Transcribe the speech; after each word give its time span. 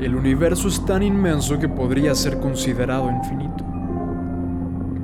el 0.00 0.14
universo 0.14 0.68
es 0.68 0.84
tan 0.84 1.02
inmenso 1.02 1.58
que 1.58 1.68
podría 1.68 2.14
ser 2.14 2.38
considerado 2.38 3.10
infinito. 3.10 3.64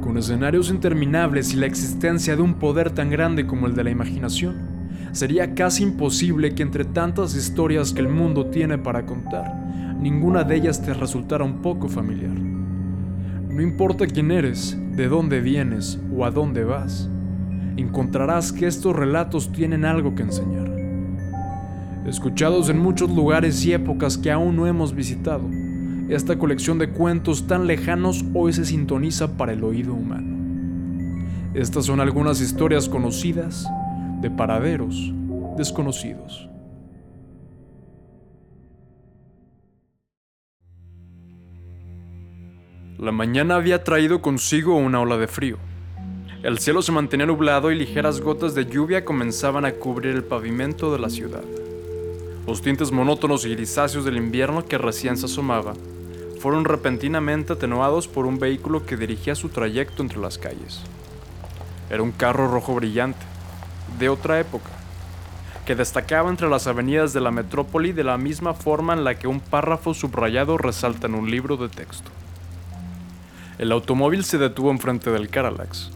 Con 0.01 0.17
escenarios 0.17 0.71
interminables 0.71 1.53
y 1.53 1.57
la 1.57 1.67
existencia 1.67 2.37
de 2.37 2.43
un 2.43 2.55
poder 2.55 2.93
tan 2.93 3.11
grande 3.11 3.47
como 3.47 3.67
el 3.67 3.75
de 3.75 3.85
la 3.85 3.91
imaginación, 3.91 4.57
sería 5.11 5.55
casi 5.55 5.83
imposible 5.83 6.55
que 6.55 6.63
entre 6.63 6.85
tantas 6.85 7.35
historias 7.35 7.93
que 7.93 8.03
el 8.03 8.09
mundo 8.09 8.47
tiene 8.47 8.79
para 8.79 9.05
contar, 9.05 9.53
ninguna 9.99 10.45
de 10.45 10.57
ellas 10.57 10.81
te 10.81 10.95
resultara 10.95 11.45
un 11.45 11.61
poco 11.61 11.89
familiar. 11.89 12.39
No 13.49 13.63
importa 13.63 14.07
quién 14.07 14.31
eres, 14.31 14.79
de 14.93 15.09
dónde 15.09 15.41
vienes 15.41 16.01
o 16.17 16.25
a 16.25 16.31
dónde 16.31 16.63
vas, 16.65 17.09
encontrarás 17.77 18.53
que 18.53 18.69
estos 18.69 18.95
relatos 18.95 19.51
tienen 19.51 19.85
algo 19.85 20.15
que 20.15 20.23
enseñar 20.23 20.84
escuchados 22.07 22.69
en 22.69 22.79
muchos 22.79 23.11
lugares 23.11 23.65
y 23.65 23.73
épocas 23.73 24.19
que 24.19 24.31
aún 24.31 24.57
no 24.57 24.67
hemos 24.67 24.95
visitado. 24.95 25.49
Esta 26.09 26.39
colección 26.39 26.79
de 26.79 26.91
cuentos 26.91 27.47
tan 27.47 27.67
lejanos 27.67 28.25
hoy 28.35 28.53
se 28.53 28.65
sintoniza 28.65 29.37
para 29.37 29.53
el 29.53 29.65
oído 29.65 29.95
humano. 29.95 30.35
Estas 31.55 31.87
son 31.87 32.01
algunas 32.01 32.41
historias 32.41 32.89
conocidas 32.89 33.67
de 34.21 34.31
paraderos 34.31 35.13
desconocidos. 35.57 36.51
La 42.99 43.13
mañana 43.13 43.57
había 43.57 43.85
traído 43.85 44.21
consigo 44.23 44.77
una 44.77 45.01
ola 45.01 45.17
de 45.17 45.27
frío. 45.27 45.59
El 46.43 46.59
cielo 46.59 46.83
se 46.83 46.93
mantenía 46.93 47.27
nublado 47.27 47.71
y 47.71 47.79
ligeras 47.79 48.21
gotas 48.21 48.55
de 48.55 48.67
lluvia 48.67 49.05
comenzaban 49.05 49.65
a 49.65 49.73
cubrir 49.73 50.15
el 50.15 50.25
pavimento 50.25 50.93
de 50.93 50.99
la 50.99 51.09
ciudad. 51.09 51.43
Los 52.47 52.61
tintes 52.61 52.93
monótonos 52.93 53.47
y 53.47 53.51
grisáceos 53.55 54.05
del 54.05 54.19
invierno 54.19 54.67
que 54.67 54.77
recién 54.77 55.17
se 55.17 55.27
asomaba 55.27 55.73
fueron 56.41 56.67
repentinamente 56.67 57.55
atenuados 57.55 58.07
por 58.07 58.27
un 58.27 58.39
vehículo 58.39 58.85
que 58.85 58.99
dirigía 58.99 59.35
su 59.35 59.49
trayecto 59.49 60.03
entre 60.03 60.19
las 60.19 60.37
calles. 60.37 60.83
Era 61.89 62.03
un 62.03 62.13
carro 62.13 62.49
rojo 62.49 62.75
brillante, 62.75 63.25
de 63.99 64.11
otra 64.11 64.39
época, 64.41 64.69
que 65.65 65.75
destacaba 65.75 66.29
entre 66.29 66.51
las 66.51 66.67
avenidas 66.67 67.15
de 67.15 67.23
la 67.23 67.31
metrópoli 67.31 67.93
de 67.93 68.05
la 68.05 68.19
misma 68.19 68.53
forma 68.53 68.93
en 68.93 69.05
la 69.05 69.19
que 69.19 69.27
un 69.27 69.41
párrafo 69.41 69.95
subrayado 69.95 70.59
resalta 70.59 71.07
en 71.07 71.15
un 71.15 71.31
libro 71.31 71.57
de 71.57 71.71
texto. 71.71 72.11
El 73.57 73.73
automóvil 73.73 74.23
se 74.23 74.37
detuvo 74.37 74.71
enfrente 74.71 75.11
del 75.11 75.31
Carallax, 75.31 75.91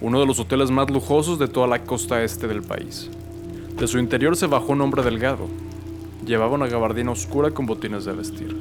uno 0.00 0.20
de 0.20 0.26
los 0.26 0.38
hoteles 0.38 0.70
más 0.70 0.90
lujosos 0.90 1.40
de 1.40 1.48
toda 1.48 1.66
la 1.66 1.82
costa 1.82 2.22
este 2.22 2.46
del 2.46 2.62
país. 2.62 3.10
De 3.76 3.88
su 3.88 3.98
interior 3.98 4.36
se 4.36 4.46
bajó 4.46 4.72
un 4.72 4.80
hombre 4.82 5.02
delgado, 5.02 5.48
Llevaba 6.28 6.56
una 6.56 6.66
gabardina 6.66 7.10
oscura 7.10 7.52
con 7.52 7.64
botines 7.64 8.04
de 8.04 8.12
vestir. 8.12 8.54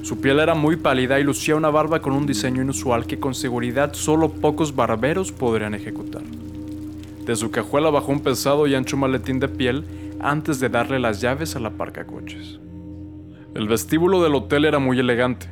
Su 0.00 0.18
piel 0.18 0.40
era 0.40 0.54
muy 0.54 0.76
pálida 0.76 1.20
y 1.20 1.24
lucía 1.24 1.54
una 1.54 1.68
barba 1.68 2.00
con 2.00 2.14
un 2.14 2.24
diseño 2.24 2.62
inusual 2.62 3.06
que 3.06 3.20
con 3.20 3.34
seguridad 3.34 3.92
solo 3.92 4.30
pocos 4.30 4.74
barberos 4.74 5.30
podrían 5.30 5.74
ejecutar. 5.74 6.22
De 7.26 7.36
su 7.36 7.50
cajuela 7.50 7.90
bajó 7.90 8.12
un 8.12 8.20
pesado 8.20 8.66
y 8.66 8.74
ancho 8.74 8.96
maletín 8.96 9.40
de 9.40 9.48
piel 9.48 9.84
antes 10.22 10.58
de 10.58 10.70
darle 10.70 10.98
las 10.98 11.20
llaves 11.20 11.54
a 11.54 11.60
la 11.60 11.68
parca 11.68 12.06
coches. 12.06 12.58
El 13.54 13.68
vestíbulo 13.68 14.22
del 14.22 14.34
hotel 14.34 14.64
era 14.64 14.78
muy 14.78 14.98
elegante. 14.98 15.48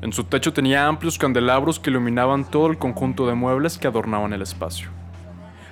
En 0.00 0.14
su 0.14 0.24
techo 0.24 0.54
tenía 0.54 0.86
amplios 0.86 1.18
candelabros 1.18 1.78
que 1.78 1.90
iluminaban 1.90 2.50
todo 2.50 2.68
el 2.68 2.78
conjunto 2.78 3.26
de 3.26 3.34
muebles 3.34 3.76
que 3.76 3.86
adornaban 3.86 4.32
el 4.32 4.40
espacio. 4.40 4.88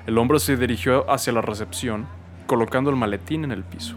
El 0.07 0.19
hombre 0.19 0.39
se 0.39 0.59
dirigió 0.59 1.11
hacia 1.11 1.33
la 1.33 1.41
recepción, 1.41 2.05
colocando 2.47 2.91
el 2.91 2.97
maletín 2.97 3.45
en 3.45 3.53
el 3.53 3.65
piso. 3.65 3.97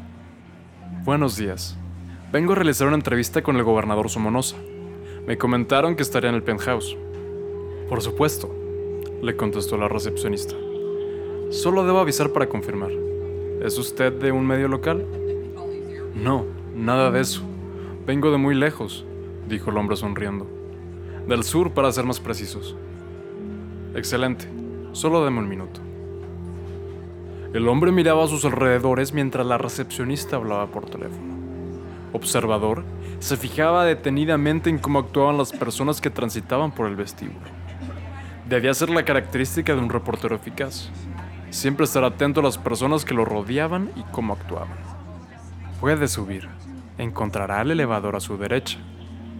Buenos 1.05 1.37
días. 1.37 1.77
Vengo 2.31 2.53
a 2.53 2.55
realizar 2.55 2.87
una 2.87 2.95
entrevista 2.95 3.43
con 3.43 3.57
el 3.57 3.63
gobernador 3.63 4.09
Somonosa. 4.09 4.55
Me 5.27 5.37
comentaron 5.37 5.95
que 5.95 6.01
estaría 6.01 6.31
en 6.31 6.35
el 6.35 6.41
penthouse. 6.41 6.97
Por 7.87 8.01
supuesto, 8.01 8.51
le 9.21 9.35
contestó 9.35 9.77
la 9.77 9.87
recepcionista. 9.87 10.55
Solo 11.51 11.85
debo 11.85 11.99
avisar 11.99 12.31
para 12.31 12.49
confirmar. 12.49 12.89
¿Es 13.61 13.77
usted 13.77 14.13
de 14.13 14.31
un 14.31 14.47
medio 14.47 14.67
local? 14.67 15.05
No, 16.15 16.45
nada 16.73 17.11
de 17.11 17.21
eso. 17.21 17.43
Vengo 18.07 18.31
de 18.31 18.39
muy 18.39 18.55
lejos, 18.55 19.05
dijo 19.47 19.69
el 19.69 19.77
hombre 19.77 19.97
sonriendo. 19.97 20.47
Del 21.27 21.43
sur, 21.43 21.71
para 21.75 21.91
ser 21.91 22.05
más 22.05 22.19
precisos. 22.19 22.75
Excelente. 23.93 24.49
Solo 24.93 25.23
deme 25.23 25.37
un 25.37 25.49
minuto. 25.49 25.84
El 27.55 27.69
hombre 27.69 27.93
miraba 27.93 28.25
a 28.25 28.27
sus 28.27 28.43
alrededores 28.43 29.13
mientras 29.13 29.47
la 29.47 29.57
recepcionista 29.57 30.35
hablaba 30.35 30.67
por 30.67 30.89
teléfono. 30.89 31.35
Observador, 32.11 32.83
se 33.19 33.37
fijaba 33.37 33.85
detenidamente 33.85 34.69
en 34.69 34.77
cómo 34.77 34.99
actuaban 34.99 35.37
las 35.37 35.53
personas 35.53 36.01
que 36.01 36.09
transitaban 36.09 36.73
por 36.73 36.85
el 36.85 36.97
vestíbulo. 36.97 37.47
Debía 38.49 38.73
ser 38.73 38.89
la 38.89 39.05
característica 39.05 39.73
de 39.73 39.79
un 39.79 39.89
reportero 39.89 40.35
eficaz. 40.35 40.89
Siempre 41.49 41.85
estar 41.85 42.03
atento 42.03 42.41
a 42.41 42.43
las 42.43 42.57
personas 42.57 43.05
que 43.05 43.13
lo 43.13 43.23
rodeaban 43.23 43.89
y 43.95 44.03
cómo 44.11 44.33
actuaban. 44.33 44.75
Puede 45.79 46.09
subir. 46.09 46.49
Encontrará 46.97 47.61
el 47.61 47.71
elevador 47.71 48.17
a 48.17 48.19
su 48.19 48.37
derecha. 48.37 48.79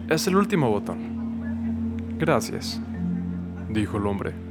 Es 0.08 0.26
el 0.26 0.36
último 0.36 0.70
botón. 0.70 2.16
Gracias, 2.18 2.80
dijo 3.68 3.98
el 3.98 4.06
hombre. 4.06 4.45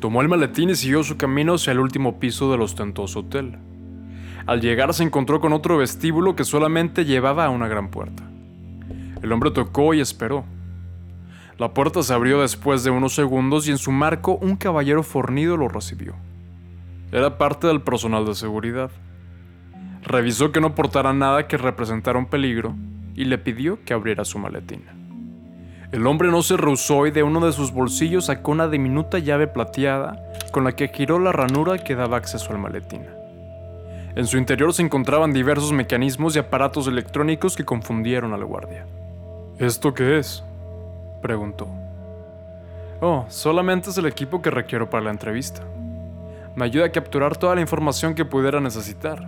Tomó 0.00 0.22
el 0.22 0.28
maletín 0.28 0.70
y 0.70 0.76
siguió 0.76 1.02
su 1.02 1.16
camino 1.16 1.54
hacia 1.54 1.72
el 1.72 1.80
último 1.80 2.20
piso 2.20 2.50
del 2.52 2.60
ostentoso 2.60 3.20
hotel. 3.20 3.58
Al 4.46 4.60
llegar 4.60 4.94
se 4.94 5.02
encontró 5.02 5.40
con 5.40 5.52
otro 5.52 5.76
vestíbulo 5.76 6.36
que 6.36 6.44
solamente 6.44 7.04
llevaba 7.04 7.44
a 7.44 7.50
una 7.50 7.66
gran 7.66 7.90
puerta. 7.90 8.22
El 9.22 9.32
hombre 9.32 9.50
tocó 9.50 9.94
y 9.94 10.00
esperó. 10.00 10.44
La 11.58 11.74
puerta 11.74 12.02
se 12.04 12.14
abrió 12.14 12.40
después 12.40 12.84
de 12.84 12.90
unos 12.90 13.14
segundos 13.14 13.66
y 13.66 13.72
en 13.72 13.78
su 13.78 13.90
marco 13.90 14.36
un 14.36 14.54
caballero 14.56 15.02
fornido 15.02 15.56
lo 15.56 15.68
recibió. 15.68 16.14
Era 17.10 17.36
parte 17.36 17.66
del 17.66 17.82
personal 17.82 18.24
de 18.24 18.36
seguridad. 18.36 18.92
Revisó 20.02 20.52
que 20.52 20.60
no 20.60 20.76
portara 20.76 21.12
nada 21.12 21.48
que 21.48 21.56
representara 21.56 22.18
un 22.18 22.26
peligro 22.26 22.76
y 23.16 23.24
le 23.24 23.38
pidió 23.38 23.84
que 23.84 23.94
abriera 23.94 24.24
su 24.24 24.38
maletín. 24.38 24.97
El 25.90 26.06
hombre 26.06 26.30
no 26.30 26.42
se 26.42 26.58
rehusó 26.58 27.06
y 27.06 27.10
de 27.10 27.22
uno 27.22 27.40
de 27.40 27.52
sus 27.52 27.72
bolsillos 27.72 28.26
sacó 28.26 28.52
una 28.52 28.68
diminuta 28.68 29.18
llave 29.18 29.46
plateada 29.46 30.22
con 30.52 30.64
la 30.64 30.72
que 30.72 30.88
giró 30.88 31.18
la 31.18 31.32
ranura 31.32 31.78
que 31.78 31.94
daba 31.94 32.18
acceso 32.18 32.52
al 32.52 32.58
maletín. 32.58 33.06
En 34.14 34.26
su 34.26 34.36
interior 34.36 34.74
se 34.74 34.82
encontraban 34.82 35.32
diversos 35.32 35.72
mecanismos 35.72 36.36
y 36.36 36.40
aparatos 36.40 36.88
electrónicos 36.88 37.56
que 37.56 37.64
confundieron 37.64 38.34
al 38.34 38.44
guardia. 38.44 38.84
¿Esto 39.58 39.94
qué 39.94 40.18
es? 40.18 40.44
preguntó. 41.22 41.68
Oh, 43.00 43.24
solamente 43.28 43.88
es 43.88 43.96
el 43.96 44.06
equipo 44.06 44.42
que 44.42 44.50
requiero 44.50 44.90
para 44.90 45.04
la 45.04 45.10
entrevista. 45.10 45.62
Me 46.54 46.66
ayuda 46.66 46.86
a 46.86 46.92
capturar 46.92 47.36
toda 47.36 47.54
la 47.54 47.60
información 47.62 48.14
que 48.14 48.26
pudiera 48.26 48.60
necesitar, 48.60 49.26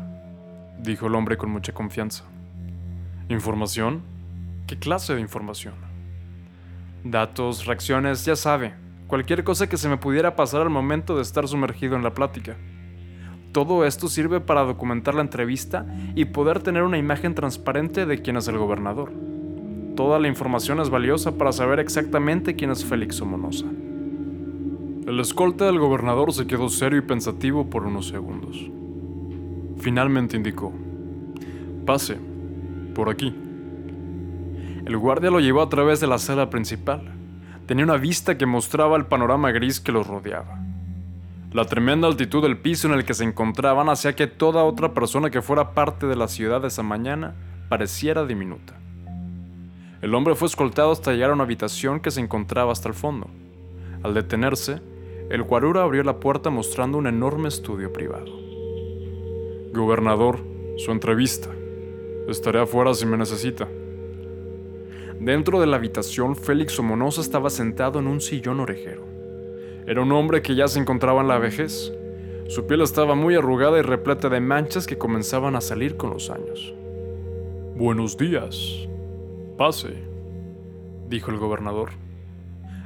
dijo 0.78 1.06
el 1.06 1.14
hombre 1.14 1.38
con 1.38 1.50
mucha 1.50 1.72
confianza. 1.72 2.24
¿Información? 3.28 4.02
¿Qué 4.66 4.78
clase 4.78 5.14
de 5.14 5.20
información? 5.20 5.89
Datos, 7.04 7.64
reacciones, 7.64 8.26
ya 8.26 8.36
sabe, 8.36 8.74
cualquier 9.06 9.42
cosa 9.42 9.68
que 9.68 9.78
se 9.78 9.88
me 9.88 9.96
pudiera 9.96 10.36
pasar 10.36 10.60
al 10.60 10.70
momento 10.70 11.16
de 11.16 11.22
estar 11.22 11.48
sumergido 11.48 11.96
en 11.96 12.02
la 12.02 12.12
plática. 12.12 12.56
Todo 13.52 13.86
esto 13.86 14.06
sirve 14.08 14.40
para 14.40 14.64
documentar 14.64 15.14
la 15.14 15.22
entrevista 15.22 15.86
y 16.14 16.26
poder 16.26 16.62
tener 16.62 16.82
una 16.82 16.98
imagen 16.98 17.34
transparente 17.34 18.04
de 18.04 18.20
quién 18.20 18.36
es 18.36 18.48
el 18.48 18.58
gobernador. 18.58 19.12
Toda 19.96 20.18
la 20.18 20.28
información 20.28 20.78
es 20.78 20.90
valiosa 20.90 21.36
para 21.38 21.52
saber 21.52 21.80
exactamente 21.80 22.54
quién 22.54 22.70
es 22.70 22.84
Félix 22.84 23.16
Somonosa. 23.16 23.66
El 25.06 25.18
escolta 25.18 25.64
del 25.64 25.78
gobernador 25.78 26.32
se 26.32 26.46
quedó 26.46 26.68
serio 26.68 26.98
y 26.98 27.02
pensativo 27.02 27.68
por 27.68 27.84
unos 27.84 28.08
segundos. 28.08 28.70
Finalmente 29.78 30.36
indicó, 30.36 30.72
pase, 31.86 32.18
por 32.94 33.08
aquí. 33.08 33.34
El 34.84 34.96
guardia 34.96 35.30
lo 35.30 35.40
llevó 35.40 35.62
a 35.62 35.68
través 35.68 36.00
de 36.00 36.06
la 36.06 36.18
sala 36.18 36.50
principal. 36.50 37.02
Tenía 37.66 37.84
una 37.84 37.96
vista 37.96 38.36
que 38.38 38.46
mostraba 38.46 38.96
el 38.96 39.06
panorama 39.06 39.52
gris 39.52 39.80
que 39.80 39.92
los 39.92 40.06
rodeaba. 40.06 40.58
La 41.52 41.64
tremenda 41.64 42.06
altitud 42.06 42.42
del 42.42 42.58
piso 42.58 42.86
en 42.88 42.94
el 42.94 43.04
que 43.04 43.14
se 43.14 43.24
encontraban 43.24 43.88
hacía 43.88 44.14
que 44.14 44.26
toda 44.26 44.64
otra 44.64 44.94
persona 44.94 45.30
que 45.30 45.42
fuera 45.42 45.74
parte 45.74 46.06
de 46.06 46.16
la 46.16 46.28
ciudad 46.28 46.64
esa 46.64 46.82
mañana 46.82 47.34
pareciera 47.68 48.24
diminuta. 48.24 48.74
El 50.00 50.14
hombre 50.14 50.34
fue 50.34 50.46
escoltado 50.46 50.92
hasta 50.92 51.12
llegar 51.12 51.30
a 51.30 51.34
una 51.34 51.44
habitación 51.44 52.00
que 52.00 52.10
se 52.10 52.20
encontraba 52.20 52.72
hasta 52.72 52.88
el 52.88 52.94
fondo. 52.94 53.28
Al 54.02 54.14
detenerse, 54.14 54.80
el 55.28 55.42
guarura 55.42 55.82
abrió 55.82 56.02
la 56.02 56.20
puerta 56.20 56.50
mostrando 56.50 56.98
un 56.98 57.06
enorme 57.06 57.48
estudio 57.48 57.92
privado. 57.92 58.32
Gobernador, 59.74 60.40
su 60.78 60.90
entrevista. 60.90 61.50
Estaré 62.28 62.60
afuera 62.60 62.94
si 62.94 63.06
me 63.06 63.16
necesita. 63.16 63.68
Dentro 65.20 65.60
de 65.60 65.66
la 65.66 65.76
habitación, 65.76 66.34
Félix 66.34 66.72
Somonosa 66.72 67.20
estaba 67.20 67.50
sentado 67.50 67.98
en 67.98 68.06
un 68.06 68.22
sillón 68.22 68.58
orejero. 68.58 69.06
Era 69.86 70.00
un 70.00 70.10
hombre 70.12 70.40
que 70.40 70.54
ya 70.54 70.66
se 70.66 70.78
encontraba 70.78 71.20
en 71.20 71.28
la 71.28 71.36
vejez. 71.36 71.92
Su 72.48 72.66
piel 72.66 72.80
estaba 72.80 73.14
muy 73.14 73.34
arrugada 73.34 73.78
y 73.78 73.82
repleta 73.82 74.30
de 74.30 74.40
manchas 74.40 74.86
que 74.86 74.96
comenzaban 74.96 75.56
a 75.56 75.60
salir 75.60 75.98
con 75.98 76.08
los 76.08 76.30
años. 76.30 76.72
Buenos 77.76 78.16
días. 78.16 78.88
Pase, 79.58 79.92
dijo 81.10 81.30
el 81.30 81.36
gobernador. 81.36 81.90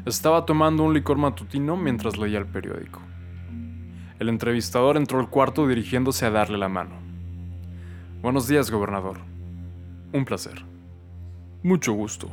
Estaba 0.05 0.45
tomando 0.45 0.83
un 0.83 0.93
licor 0.93 1.17
matutino 1.17 1.77
mientras 1.77 2.19
leía 2.19 2.39
el 2.39 2.47
periódico. 2.47 3.01
El 4.19 4.29
entrevistador 4.29 4.97
entró 4.97 5.21
al 5.21 5.31
cuarto 5.31 5.69
dirigiéndose 5.69 6.27
a 6.27 6.31
darle 6.31 6.59
la 6.59 6.69
mano. 6.69 6.97
Buenos 8.23 8.49
días, 8.49 8.73
gobernador. 8.73 9.19
Un 10.13 10.25
placer. 10.25 10.74
Mucho 11.65 11.95
gusto, 11.95 12.29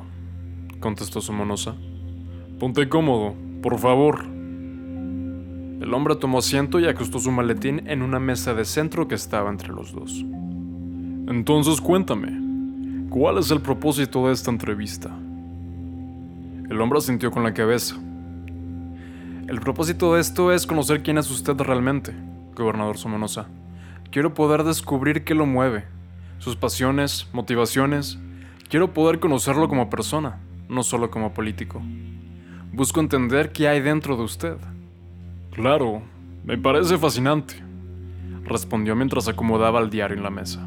contestó 0.82 1.22
Somonosa. 1.22 1.74
Ponte 2.60 2.90
cómodo, 2.90 3.34
por 3.62 3.80
favor. 3.80 4.26
El 4.26 5.94
hombre 5.94 6.18
tomó 6.18 6.40
asiento 6.40 6.82
y 6.82 6.86
acostó 6.86 7.18
su 7.18 7.32
maletín 7.32 7.88
en 7.88 8.02
una 8.02 8.20
mesa 8.20 8.54
de 8.54 8.66
centro 8.66 9.08
que 9.08 9.16
estaba 9.16 9.50
entre 9.50 9.70
los 9.70 9.94
dos. 9.94 10.26
Entonces 11.30 11.80
cuéntame, 11.80 13.08
¿cuál 13.10 13.38
es 13.38 13.52
el 13.52 13.62
propósito 13.62 14.28
de 14.28 14.34
esta 14.34 14.52
entrevista? 14.52 15.18
El 16.70 16.82
hombre 16.82 17.00
asintió 17.00 17.32
con 17.32 17.44
la 17.44 17.54
cabeza. 17.54 17.96
El 19.48 19.62
propósito 19.62 20.14
de 20.14 20.20
esto 20.20 20.52
es 20.52 20.68
conocer 20.68 21.04
quién 21.04 21.18
es 21.18 21.32
usted 21.32 21.56
realmente, 21.56 22.14
gobernador 22.54 22.98
Somonosa. 22.98 23.48
Quiero 24.12 24.34
poder 24.34 24.66
descubrir 24.66 25.24
qué 25.24 25.36
lo 25.36 25.46
mueve, 25.46 25.86
sus 26.40 26.58
pasiones, 26.58 27.30
motivaciones. 27.32 28.20
Quiero 28.72 28.94
poder 28.94 29.20
conocerlo 29.20 29.68
como 29.68 29.90
persona, 29.90 30.40
no 30.70 30.82
solo 30.82 31.12
como 31.12 31.34
político. 31.34 31.82
Busco 32.72 33.02
entender 33.02 33.52
qué 33.52 33.68
hay 33.68 33.82
dentro 33.82 34.16
de 34.16 34.24
usted. 34.24 34.56
Claro, 35.52 36.02
me 36.46 36.58
parece 36.58 36.98
fascinante, 36.98 37.56
respondió 38.46 38.96
mientras 38.96 39.28
acomodaba 39.28 39.82
el 39.82 39.90
diario 39.90 40.16
en 40.16 40.24
la 40.24 40.30
mesa. 40.30 40.66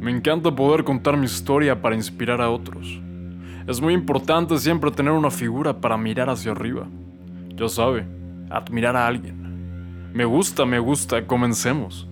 Me 0.00 0.10
encanta 0.10 0.52
poder 0.52 0.82
contar 0.82 1.16
mi 1.16 1.26
historia 1.26 1.80
para 1.80 1.94
inspirar 1.94 2.40
a 2.40 2.50
otros. 2.50 3.00
Es 3.68 3.80
muy 3.80 3.94
importante 3.94 4.58
siempre 4.58 4.90
tener 4.90 5.12
una 5.12 5.30
figura 5.30 5.80
para 5.80 5.96
mirar 5.96 6.28
hacia 6.28 6.50
arriba. 6.50 6.88
Ya 7.54 7.68
sabe, 7.68 8.04
admirar 8.50 8.96
a 8.96 9.06
alguien. 9.06 10.10
Me 10.12 10.24
gusta, 10.24 10.66
me 10.66 10.80
gusta, 10.80 11.24
comencemos. 11.24 12.08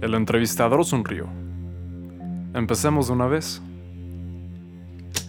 El 0.00 0.14
entrevistador 0.14 0.82
sonrió. 0.82 1.28
Empecemos 2.54 3.08
de 3.08 3.12
una 3.12 3.26
vez. 3.26 3.60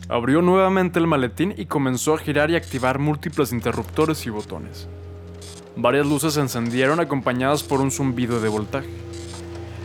Abrió 0.09 0.41
nuevamente 0.41 0.99
el 0.99 1.07
maletín 1.07 1.53
y 1.57 1.65
comenzó 1.65 2.13
a 2.13 2.17
girar 2.17 2.49
y 2.49 2.55
activar 2.55 2.99
múltiples 2.99 3.51
interruptores 3.51 4.25
y 4.25 4.29
botones. 4.29 4.87
Varias 5.75 6.07
luces 6.07 6.33
se 6.33 6.41
encendieron 6.41 6.99
acompañadas 6.99 7.61
por 7.63 7.81
un 7.81 7.91
zumbido 7.91 8.39
de 8.39 8.49
voltaje. 8.49 8.89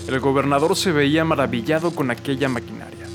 El 0.09 0.21
gobernador 0.21 0.77
se 0.77 0.93
veía 0.93 1.25
maravillado 1.25 1.95
con 1.95 2.11
aquella 2.11 2.49
maquinaria, 2.49 3.07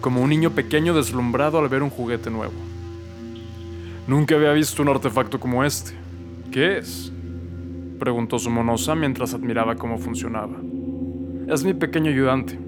como 0.00 0.20
un 0.20 0.30
niño 0.30 0.50
pequeño 0.50 0.94
deslumbrado 0.94 1.58
al 1.58 1.68
ver 1.68 1.82
un 1.82 1.90
juguete 1.90 2.30
nuevo. 2.30 2.54
Nunca 4.06 4.34
había 4.34 4.52
visto 4.52 4.82
un 4.82 4.88
artefacto 4.88 5.38
como 5.38 5.64
este. 5.64 5.92
¿Qué 6.50 6.78
es? 6.78 7.12
preguntó 7.98 8.38
su 8.38 8.50
monosa 8.50 8.94
mientras 8.94 9.34
admiraba 9.34 9.76
cómo 9.76 9.98
funcionaba. 9.98 10.56
Es 11.48 11.64
mi 11.64 11.74
pequeño 11.74 12.10
ayudante. 12.10 12.67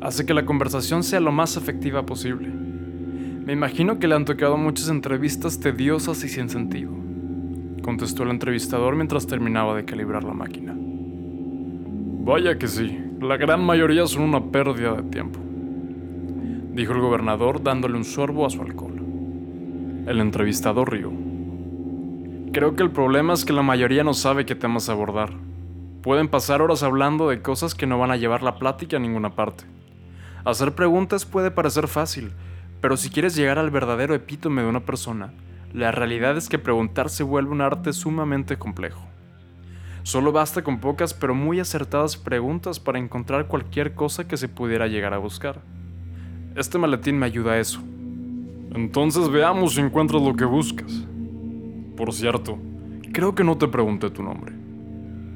Hace 0.00 0.24
que 0.26 0.34
la 0.34 0.46
conversación 0.46 1.02
sea 1.02 1.20
lo 1.20 1.32
más 1.32 1.56
efectiva 1.56 2.04
posible. 2.06 2.48
Me 2.48 3.52
imagino 3.52 3.98
que 3.98 4.08
le 4.08 4.14
han 4.14 4.24
tocado 4.24 4.56
muchas 4.56 4.88
entrevistas 4.88 5.58
tediosas 5.58 6.22
y 6.24 6.28
sin 6.28 6.48
sentido 6.48 6.98
contestó 7.88 8.22
el 8.24 8.28
entrevistador 8.28 8.96
mientras 8.96 9.26
terminaba 9.26 9.74
de 9.74 9.86
calibrar 9.86 10.22
la 10.22 10.34
máquina. 10.34 10.76
Vaya 10.76 12.58
que 12.58 12.68
sí, 12.68 13.00
la 13.18 13.38
gran 13.38 13.64
mayoría 13.64 14.06
son 14.06 14.24
una 14.24 14.44
pérdida 14.44 14.92
de 14.92 15.04
tiempo, 15.04 15.40
dijo 16.74 16.92
el 16.92 17.00
gobernador 17.00 17.62
dándole 17.62 17.96
un 17.96 18.04
sorbo 18.04 18.44
a 18.44 18.50
su 18.50 18.60
alcohol. 18.60 19.02
El 20.06 20.20
entrevistador 20.20 20.92
rió. 20.92 21.10
Creo 22.52 22.76
que 22.76 22.82
el 22.82 22.90
problema 22.90 23.32
es 23.32 23.46
que 23.46 23.54
la 23.54 23.62
mayoría 23.62 24.04
no 24.04 24.12
sabe 24.12 24.44
qué 24.44 24.54
temas 24.54 24.90
abordar. 24.90 25.30
Pueden 26.02 26.28
pasar 26.28 26.60
horas 26.60 26.82
hablando 26.82 27.30
de 27.30 27.40
cosas 27.40 27.74
que 27.74 27.86
no 27.86 27.98
van 27.98 28.10
a 28.10 28.18
llevar 28.18 28.42
la 28.42 28.58
plática 28.58 28.98
a 28.98 29.00
ninguna 29.00 29.30
parte. 29.30 29.64
Hacer 30.44 30.74
preguntas 30.74 31.26
puede 31.26 31.50
parecer 31.50 31.88
fácil, 31.88 32.32
pero 32.80 32.96
si 32.96 33.10
quieres 33.10 33.34
llegar 33.34 33.58
al 33.58 33.70
verdadero 33.70 34.14
epítome 34.14 34.62
de 34.62 34.68
una 34.68 34.80
persona, 34.80 35.32
la 35.72 35.90
realidad 35.90 36.36
es 36.36 36.48
que 36.48 36.58
preguntar 36.58 37.10
se 37.10 37.22
vuelve 37.22 37.50
un 37.50 37.60
arte 37.60 37.92
sumamente 37.92 38.56
complejo. 38.56 39.04
Solo 40.02 40.32
basta 40.32 40.62
con 40.62 40.80
pocas 40.80 41.12
pero 41.12 41.34
muy 41.34 41.60
acertadas 41.60 42.16
preguntas 42.16 42.80
para 42.80 42.98
encontrar 42.98 43.46
cualquier 43.46 43.94
cosa 43.94 44.26
que 44.26 44.38
se 44.38 44.48
pudiera 44.48 44.86
llegar 44.86 45.12
a 45.12 45.18
buscar. 45.18 45.60
Este 46.56 46.78
maletín 46.78 47.18
me 47.18 47.26
ayuda 47.26 47.52
a 47.52 47.58
eso. 47.58 47.82
Entonces 48.74 49.28
veamos 49.28 49.74
si 49.74 49.80
encuentras 49.80 50.22
lo 50.22 50.34
que 50.34 50.44
buscas. 50.44 51.04
Por 51.96 52.12
cierto, 52.12 52.58
creo 53.12 53.34
que 53.34 53.44
no 53.44 53.58
te 53.58 53.68
pregunté 53.68 54.08
tu 54.08 54.22
nombre, 54.22 54.54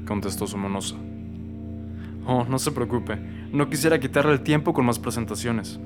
contestó 0.07 0.47
Somonosa. 0.47 0.95
Oh, 2.25 2.45
no 2.45 2.57
se 2.57 2.71
preocupe, 2.71 3.19
no 3.53 3.69
quisiera 3.69 3.99
quitarle 3.99 4.33
el 4.33 4.41
tiempo 4.41 4.73
con 4.73 4.85
más 4.87 4.97
presentaciones. 4.97 5.79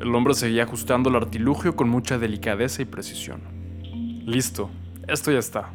El 0.00 0.12
hombre 0.16 0.34
seguía 0.34 0.64
ajustando 0.64 1.08
el 1.08 1.14
artilugio 1.14 1.76
con 1.76 1.88
mucha 1.88 2.18
delicadeza 2.18 2.82
y 2.82 2.86
precisión. 2.86 3.40
Listo, 4.26 4.68
esto 5.06 5.30
ya 5.30 5.38
está. 5.38 5.70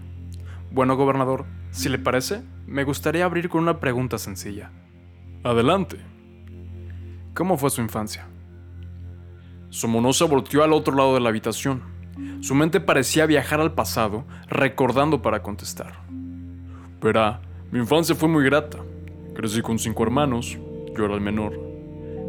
Bueno, 0.69 0.97
gobernador, 0.97 1.45
si 1.71 1.87
le 1.87 1.97
parece, 1.97 2.43
me 2.67 2.83
gustaría 2.83 3.23
abrir 3.23 3.47
con 3.47 3.61
una 3.61 3.79
pregunta 3.79 4.17
sencilla. 4.17 4.71
Adelante. 5.43 5.97
¿Cómo 7.33 7.57
fue 7.57 7.69
su 7.69 7.81
infancia? 7.81 8.27
Somonosa 9.69 10.25
volteó 10.25 10.61
al 10.61 10.73
otro 10.73 10.93
lado 10.93 11.13
de 11.13 11.21
la 11.21 11.29
habitación. 11.29 11.83
Su 12.41 12.53
mente 12.53 12.81
parecía 12.81 13.25
viajar 13.25 13.61
al 13.61 13.73
pasado, 13.73 14.25
recordando 14.49 15.21
para 15.21 15.41
contestar. 15.41 16.01
Verá, 17.01 17.39
mi 17.71 17.79
infancia 17.79 18.13
fue 18.13 18.27
muy 18.27 18.43
grata. 18.43 18.79
Crecí 19.33 19.61
con 19.61 19.79
cinco 19.79 20.03
hermanos, 20.03 20.59
yo 20.95 21.05
era 21.05 21.15
el 21.15 21.21
menor. 21.21 21.57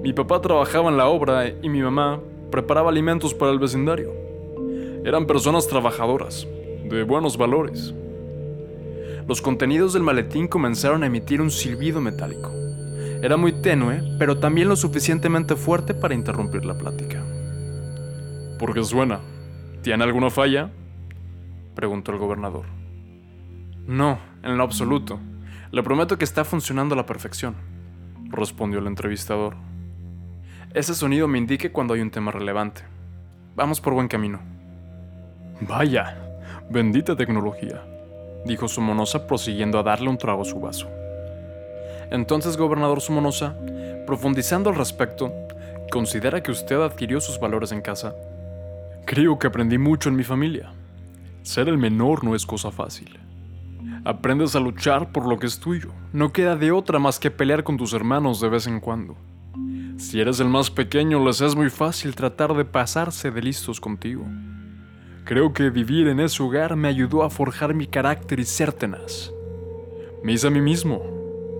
Mi 0.03 0.12
papá 0.12 0.41
trabajaba 0.41 0.91
en 0.91 0.97
la 0.97 1.09
obra 1.09 1.49
y 1.49 1.69
mi 1.69 1.81
mamá 1.81 2.20
preparaba 2.50 2.91
alimentos 2.91 3.35
para 3.35 3.53
el 3.53 3.59
vecindario. 3.59 4.12
Eran 5.05 5.26
personas 5.26 5.67
trabajadoras, 5.67 6.47
de 6.85 7.03
buenos 7.03 7.37
valores. 7.37 7.94
Los 9.26 9.41
contenidos 9.41 9.93
del 9.93 10.03
maletín 10.03 10.49
comenzaron 10.49 11.03
a 11.03 11.06
emitir 11.06 11.41
un 11.41 11.50
silbido 11.50 12.00
metálico. 12.00 12.50
Era 13.23 13.37
muy 13.37 13.53
tenue, 13.53 14.03
pero 14.19 14.38
también 14.38 14.69
lo 14.69 14.76
suficientemente 14.76 15.55
fuerte 15.55 15.94
para 15.94 16.15
interrumpir 16.15 16.65
la 16.65 16.77
plática. 16.77 17.25
¿Por 18.58 18.75
qué 18.75 18.82
suena? 18.82 19.20
¿Tiene 19.82 20.05
alguna 20.05 20.31
falla? 20.31 20.70
preguntó 21.75 22.13
el 22.13 22.19
gobernador. 22.19 22.67
No, 23.87 24.19
en 24.43 24.56
lo 24.56 24.65
absoluto. 24.65 25.20
Le 25.70 25.82
prometo 25.82 26.19
que 26.19 26.25
está 26.25 26.44
funcionando 26.44 26.94
a 26.94 26.96
la 26.96 27.06
perfección, 27.06 27.55
respondió 28.32 28.81
el 28.81 28.86
entrevistador. 28.86 29.56
Ese 30.74 30.94
sonido 30.94 31.29
me 31.29 31.39
indique 31.39 31.70
cuando 31.70 31.94
hay 31.94 32.01
un 32.01 32.10
tema 32.10 32.32
relevante. 32.32 32.82
Vamos 33.55 33.81
por 33.81 33.94
buen 33.94 34.08
camino. 34.08 34.41
Vaya, 35.60 36.17
bendita 36.70 37.15
tecnología, 37.15 37.82
dijo 38.44 38.67
Sumonosa 38.69 39.27
prosiguiendo 39.27 39.79
a 39.79 39.82
darle 39.82 40.08
un 40.08 40.19
trago 40.19 40.43
a 40.43 40.46
su 40.46 40.58
vaso. 40.58 40.89
Entonces, 42.10 42.56
gobernador 42.56 43.01
Sumonosa, 43.01 43.56
profundizando 44.06 44.70
al 44.70 44.77
respecto, 44.77 45.32
¿considera 45.91 46.43
que 46.43 46.51
usted 46.51 46.81
adquirió 46.81 47.20
sus 47.20 47.39
valores 47.39 47.72
en 47.72 47.82
casa? 47.82 48.15
Creo 49.05 49.39
que 49.39 49.46
aprendí 49.46 49.79
mucho 49.79 50.08
en 50.08 50.17
mi 50.17 50.24
familia. 50.24 50.72
Ser 51.43 51.69
el 51.69 51.79
menor 51.79 52.24
no 52.24 52.34
es 52.34 52.46
cosa 52.46 52.70
fácil. 52.70 53.21
Aprendes 54.05 54.56
a 54.56 54.61
luchar 54.61 55.13
por 55.13 55.29
lo 55.29 55.39
que 55.39 55.47
es 55.47 55.61
tuyo. 55.61 55.91
No 56.13 56.32
queda 56.32 56.56
de 56.56 56.73
otra 56.73 56.99
más 56.99 57.21
que 57.21 57.31
pelear 57.31 57.63
con 57.63 57.77
tus 57.77 57.93
hermanos 57.93 58.41
de 58.41 58.49
vez 58.49 58.67
en 58.67 58.81
cuando. 58.81 59.15
Si 59.97 60.21
eres 60.21 60.41
el 60.41 60.49
más 60.49 60.73
pequeño, 60.73 61.25
les 61.25 61.41
es 61.41 61.55
muy 61.55 61.71
fácil 61.71 62.17
tratar 62.17 62.53
de 62.55 62.65
pasarse 62.65 63.31
de 63.31 63.41
listos 63.41 63.81
contigo. 63.81 64.25
Creo 65.25 65.53
que 65.53 65.71
vivir 65.71 66.09
en 66.09 66.19
ese 66.19 66.43
hogar 66.43 66.75
me 66.75 66.89
ayudó 66.89 67.23
a 67.23 67.31
forjar 67.31 67.75
mi 67.75 67.87
carácter 67.87 68.41
y 68.41 68.44
ser 68.44 68.73
tenaz. 68.73 69.32
Me 70.25 70.32
hice 70.32 70.49
a 70.49 70.51
mí 70.51 70.61
mismo. 70.61 71.01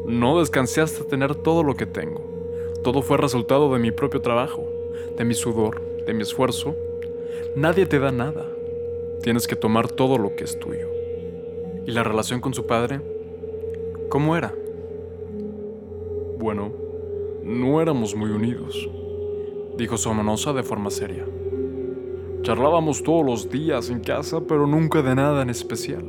No 0.09 0.41
descansé 0.41 0.81
hasta 0.81 1.07
tener 1.07 1.37
todo 1.37 1.63
lo 1.63 1.77
que 1.77 1.87
tengo. 1.87 2.29
Todo 2.83 3.03
fue 3.03 3.19
resultado 3.19 3.73
de 3.73 3.79
mi 3.79 3.93
propio 3.93 4.21
trabajo, 4.21 4.67
de 5.17 5.25
mi 5.25 5.35
sudor, 5.35 5.81
de 6.07 6.13
mi 6.13 6.23
esfuerzo. 6.23 6.75
Nadie 7.55 7.87
te 7.87 8.01
da 8.01 8.11
nada. 8.11 8.45
Tienes 9.23 9.47
que 9.47 9.55
tomar 9.55 9.89
todo 9.89 10.19
lo 10.19 10.35
que 10.35 10.43
es 10.43 10.59
tuyo. 10.59 11.02
¿Y 11.87 11.91
la 11.93 12.05
relación 12.05 12.41
con 12.41 12.55
su 12.55 12.67
padre? 12.67 13.01
¿Cómo 14.09 14.37
era? 14.37 14.55
Bueno, 16.39 16.73
no 17.43 17.81
éramos 17.81 18.15
muy 18.15 18.31
unidos, 18.31 18.89
dijo 19.77 19.97
Somonosa 19.97 20.53
de 20.53 20.63
forma 20.63 20.91
seria. 20.91 21.27
Charlábamos 22.43 23.03
todos 23.03 23.25
los 23.27 23.51
días 23.51 23.91
en 23.91 24.01
casa, 24.01 24.41
pero 24.47 24.67
nunca 24.67 25.03
de 25.03 25.15
nada 25.15 25.43
en 25.43 25.51
especial. 25.51 26.05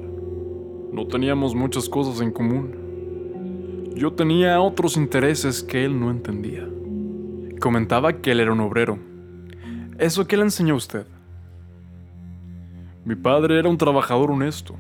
No 0.92 1.08
teníamos 1.08 1.56
muchas 1.56 1.90
cosas 1.90 2.22
en 2.22 2.32
común. 2.32 3.92
Yo 3.96 4.14
tenía 4.14 4.62
otros 4.62 4.96
intereses 4.96 5.64
que 5.64 5.86
él 5.86 6.00
no 6.00 6.12
entendía. 6.12 6.68
comentaba 7.60 8.14
que 8.14 8.32
él 8.32 8.42
era 8.42 8.52
un 8.52 8.60
obrero. 8.60 9.00
¿Eso 9.98 10.28
qué 10.28 10.38
le 10.38 10.44
enseñó 10.44 10.74
a 10.74 10.78
usted? 10.78 11.08
Mi 13.06 13.16
padre 13.16 13.58
era 13.58 13.70
un 13.70 13.78
trabajador 13.78 14.32
honesto. 14.32 14.76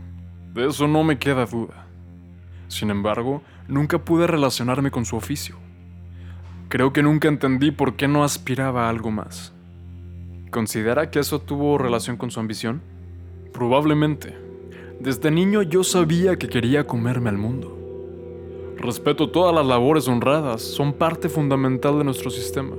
De 0.53 0.67
eso 0.67 0.87
no 0.87 1.03
me 1.03 1.17
queda 1.17 1.45
duda. 1.47 1.87
Sin 2.67 2.91
embargo, 2.91 3.41
nunca 3.67 3.97
pude 3.97 4.27
relacionarme 4.27 4.91
con 4.91 5.03
su 5.03 5.15
oficio. 5.15 5.55
Creo 6.69 6.93
que 6.93 7.01
nunca 7.01 7.27
entendí 7.27 7.71
por 7.71 7.95
qué 7.95 8.07
no 8.07 8.23
aspiraba 8.23 8.85
a 8.85 8.89
algo 8.89 9.09
más. 9.09 9.51
¿Considera 10.51 11.09
que 11.09 11.19
eso 11.19 11.39
tuvo 11.39 11.79
relación 11.79 12.17
con 12.17 12.29
su 12.29 12.39
ambición? 12.39 12.81
Probablemente. 13.51 14.37
Desde 14.99 15.31
niño 15.31 15.63
yo 15.63 15.83
sabía 15.83 16.35
que 16.35 16.47
quería 16.47 16.85
comerme 16.85 17.29
al 17.29 17.37
mundo. 17.39 17.75
Respeto 18.77 19.31
todas 19.31 19.55
las 19.55 19.65
labores 19.65 20.07
honradas, 20.07 20.61
son 20.61 20.93
parte 20.93 21.29
fundamental 21.29 21.97
de 21.97 22.03
nuestro 22.03 22.29
sistema. 22.29 22.75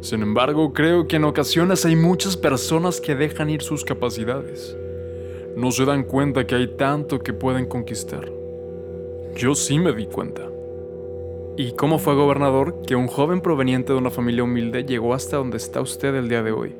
Sin 0.00 0.22
embargo, 0.22 0.72
creo 0.72 1.06
que 1.06 1.16
en 1.16 1.24
ocasiones 1.24 1.84
hay 1.84 1.94
muchas 1.94 2.36
personas 2.36 3.00
que 3.00 3.14
dejan 3.14 3.50
ir 3.50 3.62
sus 3.62 3.84
capacidades. 3.84 4.76
No 5.56 5.70
se 5.72 5.84
dan 5.84 6.04
cuenta 6.04 6.46
que 6.46 6.54
hay 6.54 6.76
tanto 6.76 7.18
que 7.18 7.32
pueden 7.32 7.66
conquistar. 7.66 8.30
Yo 9.36 9.54
sí 9.54 9.78
me 9.78 9.92
di 9.92 10.06
cuenta. 10.06 10.42
¿Y 11.56 11.72
cómo 11.72 11.98
fue 11.98 12.14
gobernador 12.14 12.82
que 12.86 12.96
un 12.96 13.06
joven 13.06 13.40
proveniente 13.40 13.92
de 13.92 13.98
una 13.98 14.10
familia 14.10 14.44
humilde 14.44 14.84
llegó 14.84 15.12
hasta 15.12 15.36
donde 15.36 15.56
está 15.56 15.80
usted 15.80 16.14
el 16.14 16.28
día 16.28 16.42
de 16.42 16.52
hoy? 16.52 16.74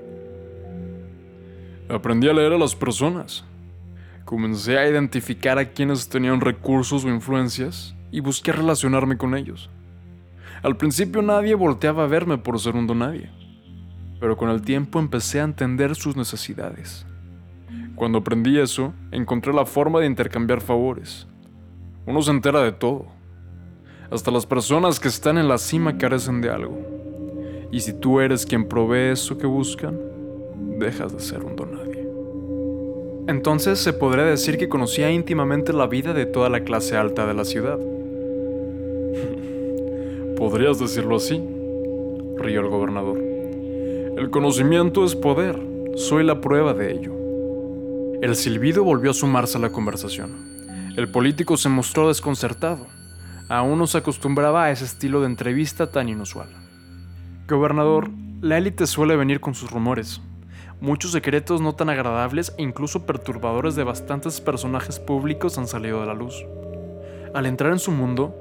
Aprendí 1.88 2.28
a 2.28 2.32
leer 2.32 2.52
a 2.52 2.58
las 2.58 2.76
personas. 2.76 3.44
Comencé 4.24 4.78
a 4.78 4.88
identificar 4.88 5.58
a 5.58 5.70
quienes 5.70 6.08
tenían 6.08 6.40
recursos 6.40 7.04
o 7.04 7.08
influencias 7.08 7.94
y 8.12 8.20
busqué 8.20 8.52
relacionarme 8.52 9.18
con 9.18 9.34
ellos. 9.34 9.68
Al 10.62 10.76
principio 10.76 11.22
nadie 11.22 11.54
volteaba 11.54 12.04
a 12.04 12.06
verme 12.06 12.38
por 12.38 12.60
ser 12.60 12.76
un 12.76 12.86
donadie, 12.86 13.30
pero 14.20 14.36
con 14.36 14.50
el 14.50 14.62
tiempo 14.62 15.00
empecé 15.00 15.40
a 15.40 15.44
entender 15.44 15.96
sus 15.96 16.16
necesidades. 16.16 17.06
Cuando 18.00 18.18
aprendí 18.20 18.58
eso, 18.58 18.94
encontré 19.12 19.52
la 19.52 19.66
forma 19.66 20.00
de 20.00 20.06
intercambiar 20.06 20.62
favores. 20.62 21.26
Uno 22.06 22.22
se 22.22 22.30
entera 22.30 22.62
de 22.62 22.72
todo. 22.72 23.04
Hasta 24.10 24.30
las 24.30 24.46
personas 24.46 24.98
que 24.98 25.08
están 25.08 25.36
en 25.36 25.48
la 25.48 25.58
cima 25.58 25.98
carecen 25.98 26.40
de 26.40 26.48
algo. 26.48 26.78
Y 27.70 27.80
si 27.80 27.92
tú 27.92 28.20
eres 28.20 28.46
quien 28.46 28.66
provee 28.66 29.12
eso 29.12 29.36
que 29.36 29.46
buscan, 29.46 30.00
dejas 30.78 31.12
de 31.12 31.20
ser 31.20 31.44
un 31.44 31.56
donadie. 31.56 32.08
Entonces 33.28 33.78
se 33.78 33.92
podría 33.92 34.24
decir 34.24 34.56
que 34.56 34.70
conocía 34.70 35.10
íntimamente 35.10 35.74
la 35.74 35.86
vida 35.86 36.14
de 36.14 36.24
toda 36.24 36.48
la 36.48 36.64
clase 36.64 36.96
alta 36.96 37.26
de 37.26 37.34
la 37.34 37.44
ciudad. 37.44 37.78
Podrías 40.38 40.78
decirlo 40.78 41.16
así, 41.16 41.38
rió 42.38 42.62
el 42.62 42.68
gobernador. 42.68 43.18
El 43.18 44.30
conocimiento 44.30 45.04
es 45.04 45.14
poder, 45.14 45.60
soy 45.96 46.24
la 46.24 46.40
prueba 46.40 46.72
de 46.72 46.92
ello. 46.92 47.19
El 48.20 48.36
silbido 48.36 48.84
volvió 48.84 49.10
a 49.10 49.14
sumarse 49.14 49.58
a 49.58 49.60
la 49.60 49.70
conversación. 49.70 50.92
El 50.96 51.10
político 51.10 51.56
se 51.56 51.68
mostró 51.68 52.08
desconcertado. 52.08 52.86
Aún 53.48 53.78
no 53.78 53.86
se 53.86 53.98
acostumbraba 53.98 54.64
a 54.64 54.70
ese 54.70 54.84
estilo 54.84 55.20
de 55.20 55.26
entrevista 55.26 55.90
tan 55.90 56.08
inusual. 56.08 56.48
Gobernador, 57.48 58.10
la 58.40 58.58
élite 58.58 58.86
suele 58.86 59.16
venir 59.16 59.40
con 59.40 59.54
sus 59.54 59.70
rumores. 59.70 60.20
Muchos 60.80 61.12
secretos 61.12 61.60
no 61.60 61.74
tan 61.74 61.90
agradables 61.90 62.54
e 62.58 62.62
incluso 62.62 63.06
perturbadores 63.06 63.74
de 63.74 63.84
bastantes 63.84 64.40
personajes 64.40 64.98
públicos 64.98 65.58
han 65.58 65.66
salido 65.66 66.02
a 66.02 66.06
la 66.06 66.14
luz. 66.14 66.44
Al 67.34 67.46
entrar 67.46 67.72
en 67.72 67.78
su 67.78 67.90
mundo, 67.90 68.34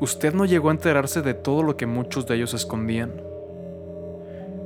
¿Usted 0.00 0.34
no 0.34 0.44
llegó 0.44 0.68
a 0.68 0.72
enterarse 0.72 1.22
de 1.22 1.34
todo 1.34 1.62
lo 1.62 1.76
que 1.76 1.86
muchos 1.86 2.26
de 2.26 2.36
ellos 2.36 2.54
escondían? 2.54 3.12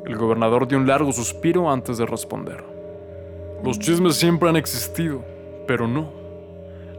El 0.06 0.16
gobernador 0.16 0.68
dio 0.68 0.78
un 0.78 0.86
largo 0.86 1.12
suspiro 1.12 1.70
antes 1.70 1.98
de 1.98 2.06
responder. 2.06 2.71
Los 3.64 3.78
chismes 3.78 4.16
siempre 4.16 4.48
han 4.48 4.56
existido, 4.56 5.24
pero 5.68 5.86
no. 5.86 6.10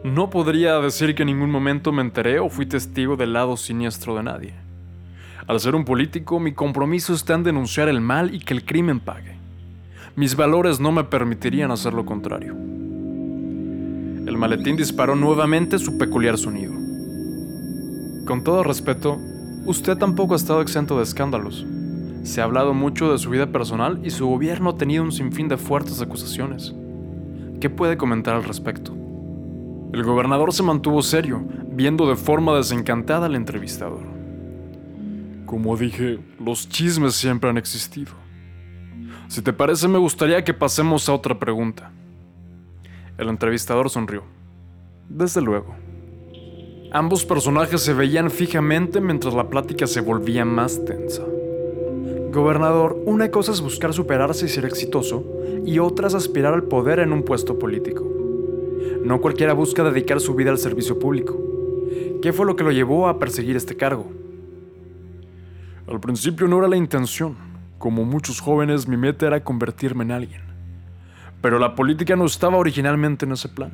No 0.06 0.30
podría 0.30 0.80
decir 0.80 1.14
que 1.14 1.24
en 1.24 1.28
ningún 1.28 1.52
momento 1.52 1.92
me 1.92 2.02
enteré 2.02 2.40
o 2.40 2.50
fui 2.50 2.66
testigo 2.66 3.18
del 3.18 3.34
lado 3.34 3.58
siniestro 3.58 4.16
de 4.16 4.24
nadie. 4.24 4.54
Al 5.46 5.60
ser 5.60 5.76
un 5.76 5.84
político, 5.84 6.40
mi 6.40 6.54
compromiso 6.54 7.14
está 7.14 7.34
en 7.34 7.44
denunciar 7.44 7.90
el 7.90 8.00
mal 8.00 8.34
y 8.34 8.40
que 8.40 8.54
el 8.54 8.64
crimen 8.64 9.02
pague. 9.02 9.36
Mis 10.16 10.38
valores 10.38 10.80
no 10.80 10.94
me 10.94 11.04
permitirían 11.04 11.72
hacer 11.72 11.94
lo 11.94 12.06
contrario. 12.06 12.54
El 14.26 14.38
maletín 14.38 14.78
disparó 14.78 15.16
nuevamente 15.18 15.80
su 15.80 15.98
peculiar 15.98 16.38
sonido. 16.38 16.74
Con 18.26 18.42
todo 18.42 18.64
respeto, 18.64 19.20
usted 19.66 19.98
tampoco 19.98 20.34
ha 20.34 20.38
estado 20.38 20.62
exento 20.62 20.96
de 20.98 21.04
escándalos. 21.04 21.66
Se 22.24 22.40
ha 22.40 22.46
hablado 22.46 22.74
mucho 22.74 23.12
de 23.12 23.18
su 23.18 23.30
vida 23.30 23.48
personal 23.48 24.00
y 24.04 24.10
su 24.10 24.26
gobierno 24.28 24.72
ha 24.72 24.78
tenido 24.78 25.04
un 25.04 25.12
sinfín 25.12 25.50
de 25.50 25.58
fuertes 25.58 26.02
acusaciones. 26.02 26.74
¿Qué 27.60 27.70
puede 27.70 27.98
comentar 27.98 28.36
al 28.36 28.46
respecto? 28.46 28.96
El 29.94 30.04
gobernador 30.04 30.54
se 30.54 30.64
mantuvo 30.64 31.02
serio, 31.02 31.44
viendo 31.68 32.08
de 32.08 32.16
forma 32.16 32.56
desencantada 32.56 33.26
al 33.26 33.36
entrevistador. 33.36 34.02
Como 35.46 35.76
dije, 35.76 36.20
los 36.40 36.70
chismes 36.70 37.14
siempre 37.14 37.50
han 37.50 37.58
existido. 37.58 38.14
Si 39.28 39.42
te 39.42 39.52
parece, 39.52 39.88
me 39.90 40.00
gustaría 40.00 40.44
que 40.44 40.54
pasemos 40.54 41.08
a 41.10 41.14
otra 41.14 41.38
pregunta. 41.38 41.92
El 43.18 43.28
entrevistador 43.28 43.90
sonrió. 43.90 44.24
Desde 45.10 45.42
luego. 45.42 45.76
Ambos 46.92 47.26
personajes 47.26 47.82
se 47.82 47.94
veían 47.94 48.32
fijamente 48.32 49.02
mientras 49.02 49.34
la 49.34 49.50
plática 49.50 49.88
se 49.88 50.02
volvía 50.02 50.46
más 50.46 50.84
tensa. 50.86 51.24
Gobernador, 52.34 53.00
una 53.06 53.30
cosa 53.30 53.52
es 53.52 53.62
buscar 53.62 53.94
superarse 53.94 54.48
y 54.48 54.50
ser 54.50 54.66
exitoso, 54.66 55.24
y 55.66 55.78
otra 55.78 56.08
es 56.08 56.16
aspirar 56.16 56.56
al 56.56 56.64
poder 56.64 56.98
en 56.98 57.14
un 57.14 57.22
puesto 57.22 57.60
político. 57.60 58.04
No 59.04 59.22
cualquiera 59.22 59.54
busca 59.54 59.84
dedicar 59.84 60.20
su 60.20 60.34
vida 60.34 60.50
al 60.50 60.58
servicio 60.58 60.98
público. 60.98 61.40
¿Qué 62.24 62.34
fue 62.34 62.48
lo 62.48 62.56
que 62.56 62.64
lo 62.64 62.72
llevó 62.72 63.08
a 63.08 63.20
perseguir 63.20 63.56
este 63.56 63.78
cargo? 63.78 64.08
Al 65.88 66.00
principio 66.00 66.48
no 66.48 66.58
era 66.58 66.68
la 66.68 66.76
intención. 66.76 67.36
Como 67.78 68.04
muchos 68.04 68.40
jóvenes, 68.40 68.88
mi 68.88 68.98
meta 68.98 69.28
era 69.28 69.44
convertirme 69.44 70.04
en 70.04 70.12
alguien. 70.12 70.42
Pero 71.40 71.60
la 71.60 71.76
política 71.76 72.16
no 72.16 72.26
estaba 72.26 72.58
originalmente 72.58 73.26
en 73.26 73.34
ese 73.34 73.50
plan. 73.50 73.74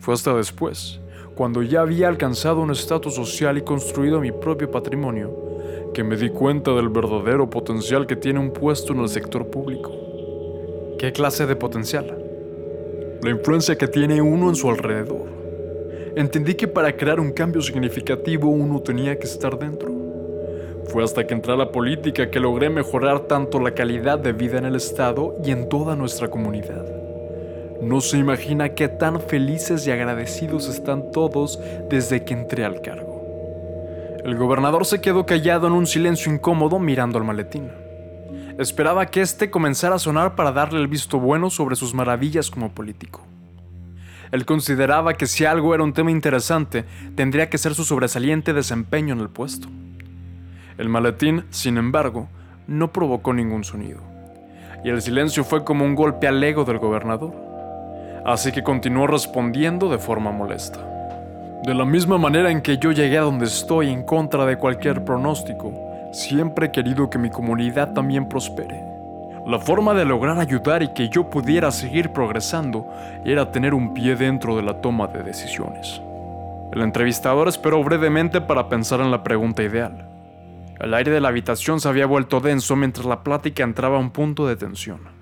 Fue 0.00 0.14
hasta 0.14 0.32
después, 0.36 1.00
cuando 1.34 1.64
ya 1.64 1.80
había 1.80 2.06
alcanzado 2.06 2.60
un 2.60 2.70
estatus 2.70 3.16
social 3.16 3.58
y 3.58 3.62
construido 3.62 4.20
mi 4.20 4.30
propio 4.30 4.70
patrimonio, 4.70 5.34
que 5.96 6.04
me 6.04 6.18
di 6.18 6.28
cuenta 6.28 6.74
del 6.74 6.90
verdadero 6.90 7.48
potencial 7.48 8.06
que 8.06 8.16
tiene 8.16 8.38
un 8.38 8.50
puesto 8.50 8.92
en 8.92 9.00
el 9.00 9.08
sector 9.08 9.46
público. 9.46 9.90
¿Qué 10.98 11.10
clase 11.10 11.46
de 11.46 11.56
potencial? 11.56 12.18
La 13.22 13.30
influencia 13.30 13.78
que 13.78 13.88
tiene 13.88 14.20
uno 14.20 14.50
en 14.50 14.56
su 14.56 14.68
alrededor. 14.68 15.24
Entendí 16.14 16.54
que 16.54 16.68
para 16.68 16.94
crear 16.94 17.18
un 17.18 17.32
cambio 17.32 17.62
significativo 17.62 18.50
uno 18.50 18.82
tenía 18.82 19.18
que 19.18 19.24
estar 19.24 19.58
dentro. 19.58 19.90
Fue 20.84 21.02
hasta 21.02 21.26
que 21.26 21.32
entré 21.32 21.54
a 21.54 21.56
la 21.56 21.72
política 21.72 22.30
que 22.30 22.40
logré 22.40 22.68
mejorar 22.68 23.20
tanto 23.20 23.58
la 23.58 23.70
calidad 23.70 24.18
de 24.18 24.34
vida 24.34 24.58
en 24.58 24.66
el 24.66 24.76
Estado 24.76 25.34
y 25.42 25.50
en 25.50 25.66
toda 25.70 25.96
nuestra 25.96 26.28
comunidad. 26.28 26.84
No 27.80 28.02
se 28.02 28.18
imagina 28.18 28.74
qué 28.74 28.88
tan 28.88 29.18
felices 29.18 29.86
y 29.86 29.92
agradecidos 29.92 30.68
están 30.68 31.10
todos 31.10 31.58
desde 31.88 32.22
que 32.22 32.34
entré 32.34 32.66
al 32.66 32.82
cargo. 32.82 33.15
El 34.26 34.34
gobernador 34.34 34.84
se 34.84 35.00
quedó 35.00 35.24
callado 35.24 35.68
en 35.68 35.72
un 35.72 35.86
silencio 35.86 36.32
incómodo 36.32 36.80
mirando 36.80 37.16
al 37.16 37.22
maletín. 37.22 37.70
Esperaba 38.58 39.06
que 39.06 39.20
éste 39.20 39.52
comenzara 39.52 39.94
a 39.94 40.00
sonar 40.00 40.34
para 40.34 40.50
darle 40.50 40.80
el 40.80 40.88
visto 40.88 41.20
bueno 41.20 41.48
sobre 41.48 41.76
sus 41.76 41.94
maravillas 41.94 42.50
como 42.50 42.72
político. 42.72 43.24
Él 44.32 44.44
consideraba 44.44 45.14
que 45.14 45.28
si 45.28 45.44
algo 45.44 45.76
era 45.76 45.84
un 45.84 45.92
tema 45.92 46.10
interesante, 46.10 46.84
tendría 47.14 47.48
que 47.48 47.56
ser 47.56 47.76
su 47.76 47.84
sobresaliente 47.84 48.52
desempeño 48.52 49.14
en 49.14 49.20
el 49.20 49.28
puesto. 49.28 49.68
El 50.76 50.88
maletín, 50.88 51.44
sin 51.50 51.78
embargo, 51.78 52.28
no 52.66 52.92
provocó 52.92 53.32
ningún 53.32 53.62
sonido, 53.62 54.00
y 54.82 54.88
el 54.88 55.00
silencio 55.02 55.44
fue 55.44 55.62
como 55.62 55.84
un 55.84 55.94
golpe 55.94 56.26
al 56.26 56.42
ego 56.42 56.64
del 56.64 56.78
gobernador 56.78 57.46
así 58.26 58.50
que 58.50 58.64
continuó 58.64 59.06
respondiendo 59.06 59.88
de 59.88 59.98
forma 59.98 60.32
molesta. 60.32 60.95
De 61.66 61.74
la 61.74 61.84
misma 61.84 62.16
manera 62.16 62.52
en 62.52 62.62
que 62.62 62.78
yo 62.78 62.92
llegué 62.92 63.18
a 63.18 63.22
donde 63.22 63.46
estoy 63.46 63.88
en 63.88 64.04
contra 64.04 64.46
de 64.46 64.56
cualquier 64.56 65.04
pronóstico, 65.04 65.72
siempre 66.12 66.66
he 66.66 66.70
querido 66.70 67.10
que 67.10 67.18
mi 67.18 67.28
comunidad 67.28 67.92
también 67.92 68.28
prospere. 68.28 68.80
La 69.48 69.58
forma 69.58 69.92
de 69.92 70.04
lograr 70.04 70.38
ayudar 70.38 70.84
y 70.84 70.94
que 70.94 71.08
yo 71.08 71.28
pudiera 71.28 71.72
seguir 71.72 72.10
progresando 72.10 72.86
era 73.24 73.50
tener 73.50 73.74
un 73.74 73.94
pie 73.94 74.14
dentro 74.14 74.54
de 74.54 74.62
la 74.62 74.80
toma 74.80 75.08
de 75.08 75.24
decisiones. 75.24 76.00
El 76.72 76.82
entrevistador 76.82 77.48
esperó 77.48 77.82
brevemente 77.82 78.40
para 78.40 78.68
pensar 78.68 79.00
en 79.00 79.10
la 79.10 79.24
pregunta 79.24 79.64
ideal. 79.64 80.08
El 80.78 80.94
aire 80.94 81.10
de 81.10 81.20
la 81.20 81.30
habitación 81.30 81.80
se 81.80 81.88
había 81.88 82.06
vuelto 82.06 82.38
denso 82.38 82.76
mientras 82.76 83.06
la 83.06 83.24
plática 83.24 83.64
entraba 83.64 83.96
a 83.96 84.00
un 84.00 84.10
punto 84.10 84.46
de 84.46 84.54
tensión. 84.54 85.15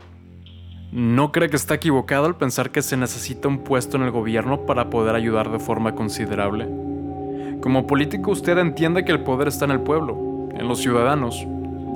¿No 0.96 1.32
cree 1.32 1.50
que 1.50 1.56
está 1.56 1.74
equivocado 1.74 2.26
al 2.26 2.36
pensar 2.36 2.70
que 2.70 2.80
se 2.80 2.96
necesita 2.96 3.48
un 3.48 3.58
puesto 3.58 3.96
en 3.96 4.04
el 4.04 4.12
gobierno 4.12 4.60
para 4.60 4.90
poder 4.90 5.16
ayudar 5.16 5.50
de 5.50 5.58
forma 5.58 5.96
considerable? 5.96 6.68
Como 7.60 7.88
político 7.88 8.30
usted 8.30 8.56
entiende 8.58 9.04
que 9.04 9.10
el 9.10 9.24
poder 9.24 9.48
está 9.48 9.64
en 9.64 9.72
el 9.72 9.80
pueblo, 9.80 10.50
en 10.54 10.68
los 10.68 10.78
ciudadanos, 10.78 11.44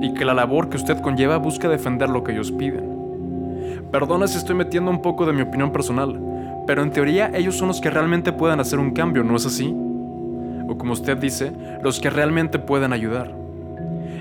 y 0.01 0.13
que 0.13 0.25
la 0.25 0.33
labor 0.33 0.67
que 0.67 0.75
usted 0.75 0.99
conlleva 0.99 1.37
busca 1.37 1.69
defender 1.69 2.09
lo 2.09 2.25
que 2.25 2.33
ellos 2.33 2.51
piden. 2.51 3.87
Perdona 3.89 4.27
si 4.27 4.37
estoy 4.37 4.55
metiendo 4.55 4.91
un 4.91 5.01
poco 5.01 5.25
de 5.25 5.31
mi 5.31 5.43
opinión 5.43 5.71
personal, 5.71 6.19
pero 6.67 6.83
en 6.83 6.91
teoría 6.91 7.31
ellos 7.33 7.55
son 7.55 7.69
los 7.69 7.79
que 7.79 7.89
realmente 7.89 8.33
pueden 8.33 8.59
hacer 8.59 8.79
un 8.79 8.91
cambio, 8.91 9.23
¿no 9.23 9.37
es 9.37 9.45
así? 9.45 9.73
O 10.67 10.77
como 10.77 10.91
usted 10.91 11.15
dice, 11.15 11.53
los 11.81 12.01
que 12.01 12.09
realmente 12.09 12.59
pueden 12.59 12.91
ayudar. 12.91 13.33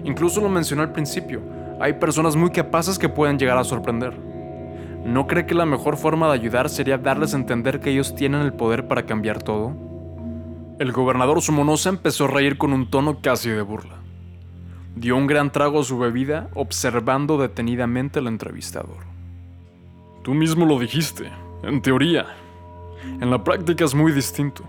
Incluso 0.05 0.41
lo 0.41 0.49
mencionó 0.49 0.83
al 0.83 0.93
principio, 0.93 1.41
hay 1.81 1.95
personas 1.95 2.37
muy 2.37 2.51
capaces 2.51 2.97
que 2.97 3.09
pueden 3.09 3.41
llegar 3.41 3.59
a 3.59 3.65
sorprender. 3.65 4.38
¿No 5.09 5.27
cree 5.27 5.47
que 5.47 5.55
la 5.55 5.65
mejor 5.65 5.97
forma 5.97 6.27
de 6.27 6.35
ayudar 6.35 6.69
sería 6.69 6.99
darles 6.99 7.33
a 7.33 7.39
entender 7.39 7.81
que 7.81 7.89
ellos 7.89 8.15
tienen 8.15 8.43
el 8.43 8.53
poder 8.53 8.89
para 8.89 9.07
cambiar 9.07 9.43
todo? 9.43 9.75
El 10.79 10.93
gobernador 10.93 11.41
Sumonosa 11.41 11.89
empezó 11.89 12.27
a 12.27 12.29
reír 12.29 12.59
con 12.59 12.75
un 12.75 12.91
tono 12.91 13.23
casi 13.23 13.49
de 13.49 13.63
burla. 13.63 13.95
Dio 14.97 15.17
un 15.17 15.27
gran 15.27 15.51
trago 15.51 15.81
a 15.81 15.85
su 15.85 15.99
bebida, 15.99 16.51
observando 16.53 17.39
detenidamente 17.39 18.19
al 18.19 18.27
entrevistador. 18.27 18.99
Tú 20.23 20.35
mismo 20.35 20.67
lo 20.67 20.79
dijiste, 20.79 21.33
en 21.63 21.81
teoría. 21.81 22.27
En 23.23 23.31
la 23.31 23.43
práctica 23.43 23.87
es 23.87 23.95
muy 23.95 24.13
distinto. 24.13 24.63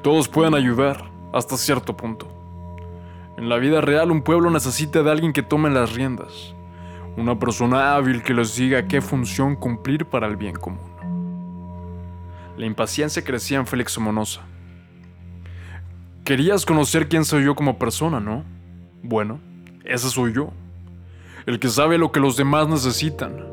Todos 0.00 0.28
pueden 0.28 0.54
ayudar, 0.54 1.10
hasta 1.32 1.56
cierto 1.56 1.96
punto. 1.96 2.28
En 3.36 3.48
la 3.48 3.56
vida 3.56 3.80
real 3.80 4.12
un 4.12 4.22
pueblo 4.22 4.48
necesita 4.48 5.02
de 5.02 5.10
alguien 5.10 5.32
que 5.32 5.42
tome 5.42 5.70
las 5.70 5.92
riendas, 5.92 6.54
una 7.16 7.38
persona 7.38 7.94
hábil 7.94 8.22
que 8.22 8.34
les 8.34 8.56
diga 8.56 8.86
qué 8.86 9.00
función 9.00 9.56
cumplir 9.56 10.06
para 10.06 10.26
el 10.26 10.36
bien 10.36 10.54
común. 10.54 10.90
La 12.56 12.66
impaciencia 12.66 13.22
crecía 13.24 13.58
en 13.58 13.66
Félix 13.66 13.92
Somonosa. 13.92 14.42
Querías 16.24 16.64
conocer 16.64 17.08
quién 17.08 17.24
soy 17.24 17.44
yo 17.44 17.54
como 17.54 17.78
persona, 17.78 18.20
¿no? 18.20 18.44
Bueno, 19.02 19.40
ese 19.84 20.10
soy 20.10 20.32
yo. 20.34 20.52
El 21.46 21.58
que 21.58 21.68
sabe 21.68 21.98
lo 21.98 22.12
que 22.12 22.20
los 22.20 22.36
demás 22.36 22.68
necesitan. 22.68 23.50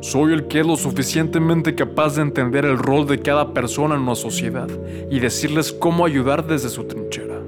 Soy 0.00 0.32
el 0.32 0.48
que 0.48 0.60
es 0.60 0.66
lo 0.66 0.76
suficientemente 0.76 1.74
capaz 1.74 2.16
de 2.16 2.22
entender 2.22 2.64
el 2.64 2.76
rol 2.76 3.06
de 3.06 3.20
cada 3.20 3.54
persona 3.54 3.94
en 3.94 4.02
una 4.02 4.14
sociedad 4.14 4.68
y 5.10 5.20
decirles 5.20 5.72
cómo 5.72 6.04
ayudar 6.04 6.46
desde 6.46 6.68
su 6.68 6.84
trinchera. 6.84 7.38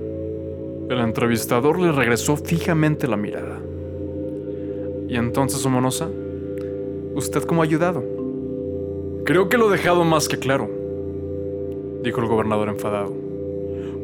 El 0.88 1.00
entrevistador 1.00 1.80
le 1.80 1.92
regresó 1.92 2.36
fijamente 2.36 3.08
la 3.08 3.16
mirada. 3.16 3.63
¿Y 5.14 5.16
entonces, 5.16 5.60
Somonosa? 5.60 6.08
¿Usted 7.14 7.44
cómo 7.44 7.62
ha 7.62 7.64
ayudado? 7.64 8.02
Creo 9.24 9.48
que 9.48 9.56
lo 9.56 9.68
he 9.68 9.76
dejado 9.76 10.02
más 10.02 10.26
que 10.26 10.40
claro, 10.40 10.68
dijo 12.02 12.20
el 12.20 12.26
gobernador 12.26 12.68
enfadado. 12.68 13.14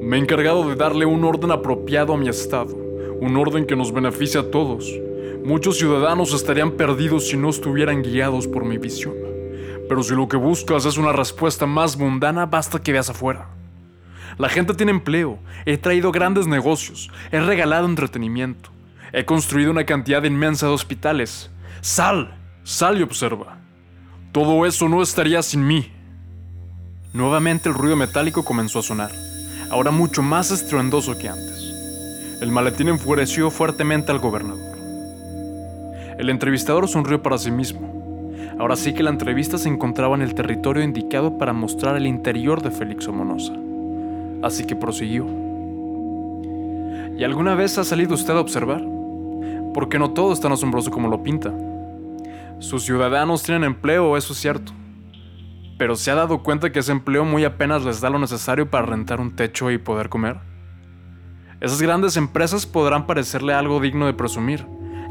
Me 0.01 0.17
he 0.17 0.21
encargado 0.21 0.69
de 0.69 0.77
darle 0.77 1.07
un 1.07 1.25
orden 1.25 1.51
apropiado 1.51 2.13
a 2.13 2.17
mi 2.17 2.29
estado, 2.29 2.77
un 3.21 3.37
orden 3.37 3.67
que 3.67 3.75
nos 3.75 3.93
beneficia 3.93 4.43
a 4.43 4.51
todos. 4.53 4.89
Muchos 5.45 5.79
ciudadanos 5.79 6.33
estarían 6.33 6.71
perdidos 6.77 7.27
si 7.27 7.37
no 7.37 7.49
estuvieran 7.49 8.03
guiados 8.03 8.47
por 8.47 8.65
mi 8.65 8.79
visión. 8.79 9.17
Pero 9.89 10.05
si 10.05 10.15
lo 10.15 10.29
que 10.29 10.37
buscas 10.37 10.85
es 10.85 10.97
una 10.97 11.13
respuesta 11.13 11.67
más 11.67 11.99
mundana, 11.99 12.47
basta 12.47 12.81
que 12.81 12.93
veas 12.93 13.11
afuera. 13.11 13.49
La 14.39 14.49
gente 14.49 14.75
tiene 14.75 14.93
empleo, 14.93 15.41
he 15.67 15.77
traído 15.77 16.13
grandes 16.13 16.47
negocios, 16.47 17.11
he 17.33 17.41
regalado 17.41 17.87
entretenimiento, 17.87 18.71
he 19.13 19.25
construido 19.25 19.71
una 19.71 19.85
cantidad 19.85 20.23
inmensa 20.25 20.67
de 20.67 20.73
hospitales. 20.73 21.51
Sal, 21.81 22.37
sal 22.63 22.99
y 22.99 23.03
observa. 23.03 23.59
Todo 24.33 24.67
eso 24.67 24.89
no 24.89 25.03
estaría 25.03 25.43
sin 25.43 25.67
mí. 25.67 25.93
Nuevamente 27.13 27.69
el 27.69 27.75
ruido 27.75 27.97
metálico 27.97 28.45
comenzó 28.45 28.79
a 28.79 28.83
sonar, 28.83 29.11
ahora 29.71 29.91
mucho 29.91 30.23
más 30.23 30.51
estruendoso 30.51 31.19
que 31.19 31.29
antes. 31.29 32.39
El 32.41 32.53
maletín 32.53 32.89
enfureció 32.89 33.51
fuertemente 33.51 34.13
al 34.13 34.21
gobernador. 34.21 34.79
El 36.19 36.31
entrevistador 36.31 36.89
sonrió 36.89 37.23
para 37.23 37.39
sí 37.39 37.51
mismo. 37.51 37.91
Ahora 38.59 38.77
sí 38.77 38.95
que 38.95 39.03
la 39.03 39.11
entrevista 39.11 39.59
se 39.59 39.69
encontraba 39.69 40.15
en 40.15 40.23
el 40.23 40.35
territorio 40.35 40.83
indicado 40.83 41.39
para 41.39 41.53
mostrar 41.53 41.97
el 41.97 42.07
interior 42.07 42.63
de 42.63 42.71
Félix 42.71 43.09
Omonosa 43.09 43.55
así 44.43 44.65
que 44.65 44.77
prosiguió. 44.77 45.27
¿Y 47.17 47.25
alguna 47.25 47.55
vez 47.55 47.77
ha 47.79 47.85
salido 47.85 48.15
usted 48.15 48.35
a 48.35 48.41
observar? 48.41 48.83
Porque 49.73 49.99
no 49.99 50.11
todo 50.11 50.33
es 50.33 50.41
tan 50.41 50.53
asombroso 50.53 50.91
como 50.91 51.09
lo 51.09 51.23
pinta. 51.23 51.53
Sus 52.59 52.85
ciudadanos 52.85 53.43
tienen 53.43 53.65
empleo, 53.65 54.17
eso 54.17 54.33
es 54.33 54.39
cierto. 54.39 54.73
Pero 55.79 55.97
¿se 55.97 56.11
ha 56.11 56.15
dado 56.15 56.43
cuenta 56.43 56.71
que 56.71 56.81
ese 56.81 56.93
empleo 56.93 57.25
muy 57.25 57.45
apenas 57.45 57.85
les 57.85 58.01
da 58.01 58.11
lo 58.11 58.19
necesario 58.19 58.69
para 58.69 58.85
rentar 58.85 59.21
un 59.21 59.35
techo 59.35 59.71
y 59.71 59.79
poder 59.79 60.11
comer? 60.11 60.39
Esas 61.61 61.81
grandes 61.81 62.17
empresas 62.17 62.67
podrán 62.67 63.07
parecerle 63.07 63.55
algo 63.55 63.81
digno 63.81 64.07
de 64.07 64.15
presumir, 64.15 64.67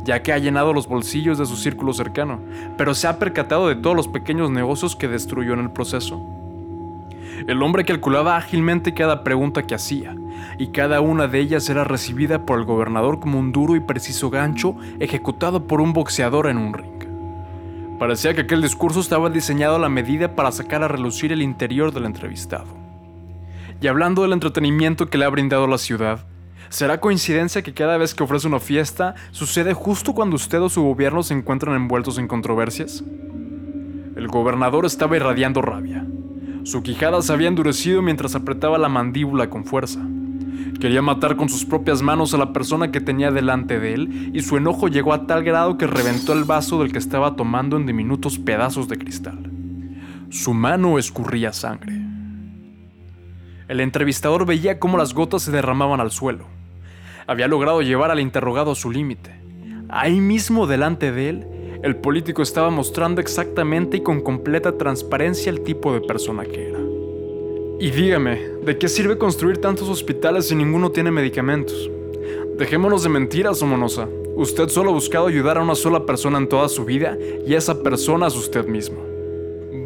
ya 0.06 0.22
que 0.24 0.34
ha 0.34 0.38
llenado 0.38 0.74
los 0.74 0.88
bolsillos 0.88 1.38
de 1.38 1.46
su 1.46 1.56
círculo 1.56 1.94
cercano, 1.94 2.40
pero 2.78 2.94
se 2.94 3.08
ha 3.08 3.20
percatado 3.20 3.68
de 3.68 3.76
todos 3.76 3.96
los 3.96 4.08
pequeños 4.08 4.50
negocios 4.50 4.96
que 4.96 5.08
destruyó 5.08 5.54
en 5.54 5.60
el 5.60 5.72
proceso. 5.72 6.20
El 7.48 7.62
hombre 7.62 7.86
calculaba 7.86 8.36
ágilmente 8.36 8.94
cada 8.94 9.24
pregunta 9.24 9.64
que 9.64 9.76
hacía, 9.76 10.16
y 10.60 10.68
cada 10.68 11.00
una 11.00 11.28
de 11.28 11.40
ellas 11.40 11.70
era 11.70 11.86
recibida 11.86 12.46
por 12.46 12.60
el 12.60 12.66
gobernador 12.66 13.22
como 13.22 13.40
un 13.40 13.54
duro 13.54 13.78
y 13.78 13.80
preciso 13.80 14.30
gancho 14.30 14.76
ejecutado 15.00 15.66
por 15.66 15.80
un 15.80 15.94
boxeador 15.94 16.48
en 16.48 16.58
un 16.58 16.74
ring. 16.74 17.98
Parecía 17.98 18.34
que 18.34 18.42
aquel 18.42 18.62
discurso 18.62 19.00
estaba 19.00 19.30
diseñado 19.30 19.78
a 19.78 19.80
la 19.80 19.88
medida 19.88 20.36
para 20.36 20.52
sacar 20.52 20.84
a 20.84 20.90
relucir 20.90 21.32
el 21.32 21.42
interior 21.42 21.94
del 21.94 22.06
entrevistado. 22.06 22.68
Y 23.82 23.88
hablando 23.88 24.22
del 24.22 24.34
entretenimiento 24.34 25.10
que 25.10 25.18
le 25.18 25.24
ha 25.24 25.30
brindado 25.30 25.66
la 25.66 25.78
ciudad, 25.78 26.26
¿será 26.68 27.00
coincidencia 27.00 27.62
que 27.62 27.74
cada 27.74 27.98
vez 27.98 28.14
que 28.14 28.24
ofrece 28.24 28.48
una 28.48 28.60
fiesta 28.60 29.16
sucede 29.32 29.74
justo 29.74 30.14
cuando 30.14 30.36
usted 30.36 30.62
o 30.62 30.68
su 30.68 30.84
gobierno 30.84 31.24
se 31.24 31.36
encuentran 31.36 31.76
envueltos 31.78 32.18
en 32.18 32.28
controversias? 32.28 33.02
El 34.18 34.28
gobernador 34.28 34.86
estaba 34.86 35.16
irradiando 35.16 35.62
rabia. 35.62 36.06
Su 36.64 36.84
quijada 36.84 37.22
se 37.22 37.32
había 37.32 37.48
endurecido 37.48 38.02
mientras 38.02 38.36
apretaba 38.36 38.78
la 38.78 38.90
mandíbula 38.90 39.50
con 39.50 39.64
fuerza. 39.64 40.02
Quería 40.80 41.02
matar 41.02 41.36
con 41.36 41.50
sus 41.50 41.66
propias 41.66 42.02
manos 42.02 42.34
a 42.34 42.38
la 42.38 42.54
persona 42.54 42.92
que 42.92 43.02
tenía 43.02 43.32
delante 43.32 43.80
de 43.80 43.94
él 43.94 44.32
y 44.34 44.42
su 44.42 44.56
enojo 44.56 44.88
llegó 44.88 45.14
a 45.14 45.28
tal 45.28 45.44
grado 45.44 45.78
que 45.78 45.88
reventó 45.88 46.34
el 46.34 46.46
vaso 46.46 46.82
del 46.82 46.92
que 46.92 47.00
estaba 47.00 47.36
tomando 47.36 47.76
en 47.76 47.86
diminutos 47.86 48.40
pedazos 48.40 48.88
de 48.88 48.98
cristal. 48.98 49.52
Su 50.30 50.54
mano 50.54 50.98
escurría 50.98 51.52
sangre. 51.52 52.00
El 53.68 53.82
entrevistador 53.82 54.46
veía 54.46 54.80
cómo 54.80 54.98
las 54.98 55.14
gotas 55.14 55.44
se 55.44 55.52
derramaban 55.52 56.00
al 56.00 56.12
suelo. 56.12 56.46
Había 57.28 57.48
logrado 57.48 57.82
llevar 57.82 58.10
al 58.10 58.20
interrogado 58.20 58.72
a 58.72 58.76
su 58.76 58.90
límite. 58.90 59.40
Ahí 59.90 60.20
mismo 60.20 60.66
delante 60.66 61.12
de 61.12 61.30
él 61.30 61.48
el 61.84 61.96
político 61.96 62.42
estaba 62.42 62.70
mostrando 62.70 63.22
exactamente 63.22 63.98
y 63.98 64.02
con 64.02 64.22
completa 64.22 64.78
transparencia 64.78 65.50
el 65.50 65.62
tipo 65.62 65.94
de 65.94 66.02
persona 66.02 66.44
que 66.44 66.70
era. 66.70 66.89
Y 67.82 67.92
dígame, 67.92 68.36
¿de 68.66 68.78
qué 68.78 68.90
sirve 68.90 69.18
construir 69.18 69.60
tantos 69.60 69.88
hospitales 69.88 70.50
si 70.50 70.56
ninguno 70.56 70.92
tiene 70.92 71.12
medicamentos? 71.12 71.90
Dejémonos 72.58 73.04
de 73.04 73.10
mentiras, 73.10 73.60
Somonosa. 73.60 74.06
Usted 74.36 74.68
solo 74.68 74.90
ha 74.90 74.94
buscado 74.94 75.28
ayudar 75.28 75.58
a 75.58 75.62
una 75.62 75.76
sola 75.76 76.06
persona 76.06 76.40
en 76.40 76.50
toda 76.50 76.68
su 76.68 76.84
vida 76.84 77.18
y 77.48 77.54
esa 77.54 77.82
persona 77.82 78.28
es 78.28 78.36
usted 78.36 78.66
mismo. 78.66 79.02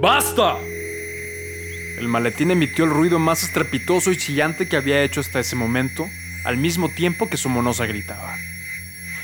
¡Basta! 0.01 0.57
El 1.99 2.07
maletín 2.07 2.49
emitió 2.49 2.85
el 2.85 2.89
ruido 2.89 3.19
más 3.19 3.43
estrepitoso 3.43 4.09
y 4.09 4.17
chillante 4.17 4.67
que 4.67 4.77
había 4.77 5.03
hecho 5.03 5.21
hasta 5.21 5.39
ese 5.39 5.55
momento, 5.55 6.03
al 6.45 6.57
mismo 6.57 6.89
tiempo 6.89 7.29
que 7.29 7.37
Somonosa 7.37 7.85
gritaba. 7.85 8.35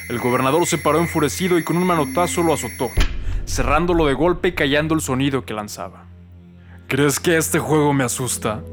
El 0.10 0.20
gobernador 0.20 0.68
se 0.68 0.78
paró 0.78 1.00
enfurecido 1.00 1.58
y 1.58 1.64
con 1.64 1.76
un 1.76 1.88
manotazo 1.88 2.44
lo 2.44 2.54
azotó, 2.54 2.92
cerrándolo 3.48 4.06
de 4.06 4.14
golpe 4.14 4.50
y 4.50 4.52
callando 4.52 4.94
el 4.94 5.02
sonido 5.02 5.44
que 5.44 5.56
lanzaba. 5.56 6.09
¿Crees 6.90 7.20
que 7.20 7.38
este 7.38 7.60
juego 7.60 7.94
me 7.94 8.04
asusta? 8.04 8.64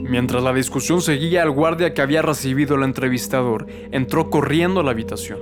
Mientras 0.00 0.42
la 0.42 0.52
discusión 0.52 1.00
seguía, 1.00 1.44
el 1.44 1.52
guardia 1.52 1.94
que 1.94 2.02
había 2.02 2.22
recibido 2.22 2.74
al 2.74 2.82
entrevistador 2.82 3.68
entró 3.92 4.30
corriendo 4.30 4.80
a 4.80 4.82
la 4.82 4.90
habitación. 4.90 5.38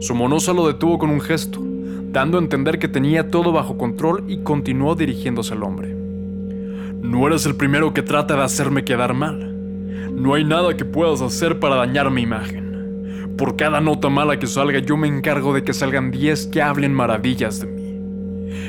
Su 0.00 0.14
monosa 0.14 0.52
lo 0.52 0.66
detuvo 0.66 0.98
con 0.98 1.08
un 1.08 1.22
gesto, 1.22 1.58
dando 1.62 2.36
a 2.36 2.42
entender 2.42 2.78
que 2.78 2.88
tenía 2.88 3.30
todo 3.30 3.50
bajo 3.50 3.78
control 3.78 4.24
y 4.28 4.42
continuó 4.42 4.94
dirigiéndose 4.94 5.54
al 5.54 5.62
hombre. 5.62 5.88
No 5.88 7.26
eres 7.28 7.46
el 7.46 7.56
primero 7.56 7.94
que 7.94 8.02
trata 8.02 8.36
de 8.36 8.42
hacerme 8.42 8.84
quedar 8.84 9.14
mal. 9.14 9.54
No 10.14 10.34
hay 10.34 10.44
nada 10.44 10.76
que 10.76 10.84
puedas 10.84 11.22
hacer 11.22 11.60
para 11.60 11.76
dañar 11.76 12.10
mi 12.10 12.20
imagen. 12.20 13.34
Por 13.38 13.56
cada 13.56 13.80
nota 13.80 14.10
mala 14.10 14.38
que 14.38 14.46
salga, 14.46 14.80
yo 14.80 14.98
me 14.98 15.08
encargo 15.08 15.54
de 15.54 15.64
que 15.64 15.72
salgan 15.72 16.10
10 16.10 16.48
que 16.48 16.60
hablen 16.60 16.92
maravillas 16.92 17.60
de 17.60 17.68
mí. 17.68 17.73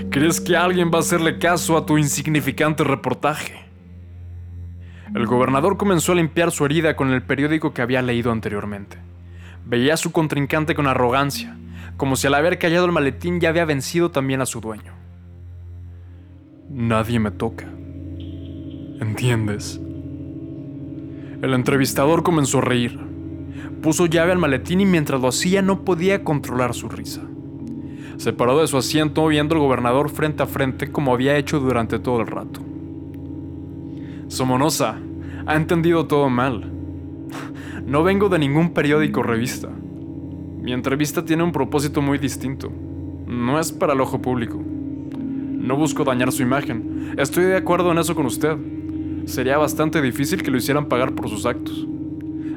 ¿Crees 0.10 0.42
que 0.42 0.56
alguien 0.56 0.92
va 0.94 0.98
a 0.98 1.02
hacerle 1.02 1.40
caso 1.40 1.78
a 1.78 1.86
tu 1.86 1.98
insignificante 1.98 2.84
reportaje? 2.84 3.66
El 5.14 5.26
gobernador 5.26 5.78
comenzó 5.78 6.12
a 6.12 6.16
limpiar 6.16 6.52
su 6.52 6.66
herida 6.66 6.96
con 6.96 7.12
el 7.12 7.24
periódico 7.24 7.74
que 7.74 7.82
había 7.82 8.02
leído 8.02 8.32
anteriormente. 8.32 8.98
Veía 9.66 9.94
a 9.94 9.98
su 9.98 10.12
contrincante 10.12 10.76
con 10.76 10.88
arrogancia, 10.88 11.58
como 11.98 12.16
si 12.16 12.28
al 12.28 12.34
haber 12.34 12.60
callado 12.60 12.86
el 12.86 12.92
maletín 12.92 13.40
ya 13.40 13.50
había 13.50 13.66
vencido 13.66 14.12
también 14.12 14.42
a 14.42 14.46
su 14.46 14.62
dueño. 14.62 14.94
Nadie 16.70 17.20
me 17.20 17.32
toca. 17.32 17.66
¿Entiendes? 19.00 19.80
El 21.42 21.54
entrevistador 21.54 22.24
comenzó 22.24 22.60
a 22.60 22.62
reír 22.62 23.16
puso 23.86 24.08
llave 24.08 24.32
al 24.32 24.40
maletín 24.40 24.82
y 24.82 24.86
mientras 24.88 25.22
lo 25.22 25.28
hacía 25.28 25.62
no 25.62 25.86
podía 25.86 26.24
controlar 26.24 26.74
su 26.74 26.90
risa. 26.90 27.22
Se 28.18 28.34
paró 28.34 28.60
de 28.60 28.68
su 28.68 28.78
asiento 28.78 29.28
viendo 29.28 29.56
al 29.56 29.62
gobernador 29.62 30.10
frente 30.10 30.44
a 30.44 30.46
frente 30.46 30.92
como 30.92 31.14
había 31.14 31.38
hecho 31.38 31.60
durante 31.60 32.00
todo 32.00 32.22
el 32.22 32.28
rato. 32.28 32.62
Somonosa, 34.28 34.98
ha 35.46 35.56
entendido 35.56 36.06
todo 36.08 36.30
mal. 36.30 36.72
No 37.86 38.04
vengo 38.04 38.30
de 38.30 38.40
ningún 38.40 38.74
periódico 38.74 39.20
o 39.20 39.24
revista. 39.24 39.70
Mi 40.62 40.74
entrevista 40.74 41.24
tiene 41.24 41.44
un 41.44 41.52
propósito 41.52 42.02
muy 42.02 42.18
distinto. 42.18 42.72
No 43.28 43.60
es 43.60 43.72
para 43.72 43.94
el 43.94 44.02
ojo 44.02 44.22
público. 44.22 44.60
No 44.60 45.78
busco 45.78 46.04
dañar 46.04 46.32
su 46.32 46.42
imagen. 46.42 47.14
Estoy 47.18 47.44
de 47.44 47.58
acuerdo 47.58 47.92
en 47.92 48.00
eso 48.00 48.16
con 48.16 48.26
usted. 48.26 48.58
Sería 49.26 49.58
bastante 49.58 50.02
difícil 50.02 50.42
que 50.42 50.52
lo 50.52 50.58
hicieran 50.58 50.88
pagar 50.88 51.14
por 51.14 51.30
sus 51.30 51.46
actos. 51.46 51.88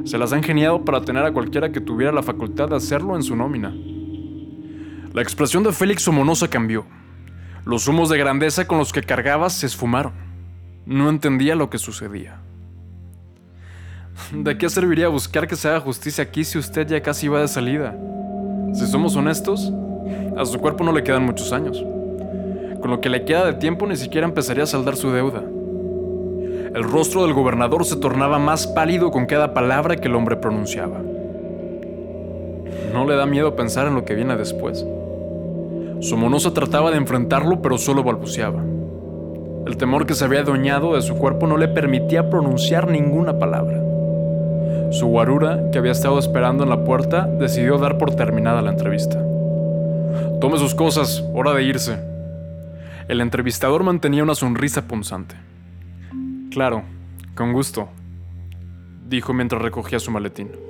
Se 0.05 0.17
las 0.17 0.33
han 0.33 0.43
geniado 0.43 0.85
para 0.85 1.03
tener 1.03 1.25
a 1.25 1.33
cualquiera 1.33 1.73
que 1.73 1.81
tuviera 1.81 2.13
la 2.13 2.23
facultad 2.23 2.69
de 2.69 2.77
hacerlo 2.77 3.17
en 3.17 3.23
su 3.23 3.37
nómina. 3.37 3.75
La 5.19 5.23
expresión 5.23 5.65
de 5.65 5.73
Félix 5.73 6.03
Somonosa 6.03 6.47
cambió. 6.47 6.87
Los 7.65 7.89
humos 7.89 8.09
de 8.09 8.17
grandeza 8.17 8.69
con 8.69 8.79
los 8.79 8.93
que 8.93 9.03
cargaba 9.03 9.51
se 9.51 9.67
esfumaron. 9.67 10.13
No 10.87 11.11
entendía 11.11 11.57
lo 11.57 11.71
que 11.71 11.79
sucedía. 11.79 12.39
¿De 14.33 14.57
qué 14.57 14.71
serviría 14.71 15.09
buscar 15.09 15.49
que 15.49 15.57
se 15.57 15.67
haga 15.67 15.81
justicia 15.81 16.23
aquí 16.23 16.45
si 16.45 16.57
usted 16.57 16.87
ya 16.87 17.03
casi 17.03 17.27
va 17.27 17.41
de 17.41 17.49
salida? 17.49 17.97
Si 18.75 18.87
somos 18.87 19.17
honestos, 19.17 19.73
a 20.37 20.45
su 20.45 20.61
cuerpo 20.61 20.85
no 20.85 20.93
le 20.93 21.03
quedan 21.03 21.27
muchos 21.27 21.53
años. 21.53 21.85
Con 22.81 22.89
lo 22.89 23.01
que 23.01 23.09
le 23.09 23.25
queda 23.25 23.45
de 23.45 23.55
tiempo 23.55 23.89
ni 23.89 23.97
siquiera 23.97 24.25
empezaría 24.25 24.63
a 24.63 24.69
saldar 24.69 24.95
su 24.95 25.11
deuda. 25.11 25.41
El 25.41 26.85
rostro 26.85 27.25
del 27.25 27.35
gobernador 27.35 27.85
se 27.85 27.97
tornaba 27.97 28.39
más 28.39 28.69
pálido 28.69 29.11
con 29.11 29.27
cada 29.27 29.53
palabra 29.53 29.97
que 29.97 30.07
el 30.07 30.15
hombre 30.15 30.37
pronunciaba. 30.37 31.01
No 32.93 33.05
le 33.05 33.17
da 33.17 33.27
miedo 33.27 33.57
pensar 33.57 33.89
en 33.89 33.97
lo 33.97 34.05
que 34.05 34.15
viene 34.15 34.37
después. 34.37 34.87
Somonosa 36.01 36.55
trataba 36.55 36.91
de 36.91 36.97
enfrentarlo, 36.97 37.61
pero 37.61 37.77
solo 37.77 38.05
balbuceaba. 38.05 38.63
El 39.67 39.77
temor 39.77 40.07
que 40.07 40.15
se 40.15 40.25
había 40.25 40.41
adueñado 40.41 40.95
de 40.95 41.03
su 41.03 41.17
cuerpo 41.17 41.47
no 41.47 41.57
le 41.57 41.69
permitía 41.69 42.31
pronunciar 42.31 42.89
ninguna 42.89 43.39
palabra. 43.39 43.83
Su 44.91 45.07
guarura, 45.09 45.71
que 45.71 45.79
había 45.79 45.93
estado 45.93 46.19
esperando 46.19 46.63
en 46.65 46.71
la 46.71 46.85
puerta, 46.85 47.27
decidió 47.27 47.79
dar 47.79 47.99
por 47.99 48.15
terminada 48.15 48.63
la 48.63 48.71
entrevista. 48.71 49.23
Tome 50.41 50.57
sus 50.59 50.75
cosas, 50.75 51.25
hora 51.35 51.53
de 51.53 51.65
irse. 51.65 51.99
El 53.09 53.21
entrevistador 53.21 53.83
mantenía 53.83 54.23
una 54.23 54.35
sonrisa 54.35 54.87
punzante. 54.87 55.35
Claro, 56.51 56.85
con 57.35 57.53
gusto, 57.53 57.89
dijo 59.09 59.35
mientras 59.35 59.61
recogía 59.61 59.99
su 59.99 60.11
maletín. 60.11 60.68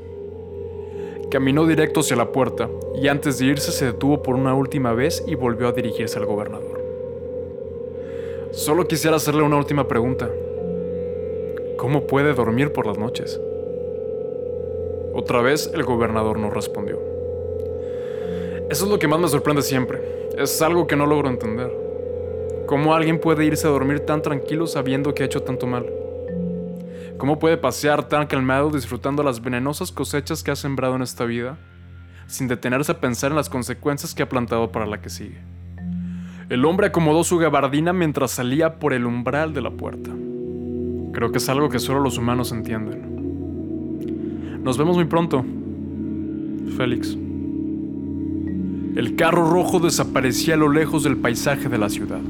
Caminó 1.30 1.66
directo 1.66 2.00
hacia 2.00 2.16
la 2.16 2.32
puerta 2.32 2.70
y 2.94 3.08
antes 3.08 3.38
de 3.38 3.46
irse 3.46 3.70
se 3.70 3.84
detuvo 3.84 4.22
por 4.22 4.34
una 4.34 4.54
última 4.54 4.94
vez 4.94 5.22
y 5.26 5.34
volvió 5.34 5.68
a 5.68 5.72
dirigirse 5.72 6.18
al 6.18 6.24
gobernador. 6.24 6.80
Solo 8.50 8.88
quisiera 8.88 9.16
hacerle 9.16 9.42
una 9.42 9.58
última 9.58 9.86
pregunta. 9.86 10.30
¿Cómo 11.76 12.06
puede 12.06 12.32
dormir 12.32 12.72
por 12.72 12.86
las 12.86 12.96
noches? 12.96 13.38
Otra 15.12 15.42
vez 15.42 15.70
el 15.74 15.82
gobernador 15.82 16.38
no 16.38 16.48
respondió. 16.48 16.98
Eso 18.70 18.84
es 18.86 18.90
lo 18.90 18.98
que 18.98 19.08
más 19.08 19.20
me 19.20 19.28
sorprende 19.28 19.60
siempre. 19.60 20.30
Es 20.38 20.62
algo 20.62 20.86
que 20.86 20.96
no 20.96 21.04
logro 21.04 21.28
entender. 21.28 21.70
¿Cómo 22.66 22.94
alguien 22.94 23.20
puede 23.20 23.44
irse 23.44 23.66
a 23.66 23.70
dormir 23.70 24.00
tan 24.00 24.22
tranquilo 24.22 24.66
sabiendo 24.66 25.12
que 25.12 25.24
ha 25.24 25.26
hecho 25.26 25.42
tanto 25.42 25.66
mal? 25.66 25.97
¿Cómo 27.18 27.38
puede 27.40 27.56
pasear 27.56 28.08
tan 28.08 28.28
calmado 28.28 28.70
disfrutando 28.70 29.24
las 29.24 29.42
venenosas 29.42 29.90
cosechas 29.90 30.44
que 30.44 30.52
ha 30.52 30.56
sembrado 30.56 30.94
en 30.94 31.02
esta 31.02 31.24
vida, 31.24 31.58
sin 32.28 32.46
detenerse 32.46 32.92
a 32.92 33.00
pensar 33.00 33.32
en 33.32 33.36
las 33.36 33.48
consecuencias 33.48 34.14
que 34.14 34.22
ha 34.22 34.28
plantado 34.28 34.70
para 34.70 34.86
la 34.86 35.00
que 35.00 35.10
sigue? 35.10 35.40
El 36.48 36.64
hombre 36.64 36.86
acomodó 36.86 37.24
su 37.24 37.38
gabardina 37.38 37.92
mientras 37.92 38.30
salía 38.30 38.78
por 38.78 38.92
el 38.92 39.04
umbral 39.04 39.52
de 39.52 39.62
la 39.62 39.72
puerta. 39.72 40.10
Creo 41.12 41.32
que 41.32 41.38
es 41.38 41.48
algo 41.48 41.68
que 41.68 41.80
solo 41.80 41.98
los 41.98 42.18
humanos 42.18 42.52
entienden. 42.52 44.62
Nos 44.62 44.78
vemos 44.78 44.94
muy 44.94 45.06
pronto. 45.06 45.44
Félix. 46.76 47.18
El 48.94 49.16
carro 49.16 49.50
rojo 49.50 49.80
desaparecía 49.80 50.54
a 50.54 50.58
lo 50.58 50.68
lejos 50.68 51.02
del 51.02 51.16
paisaje 51.16 51.68
de 51.68 51.78
la 51.78 51.88
ciudad, 51.88 52.20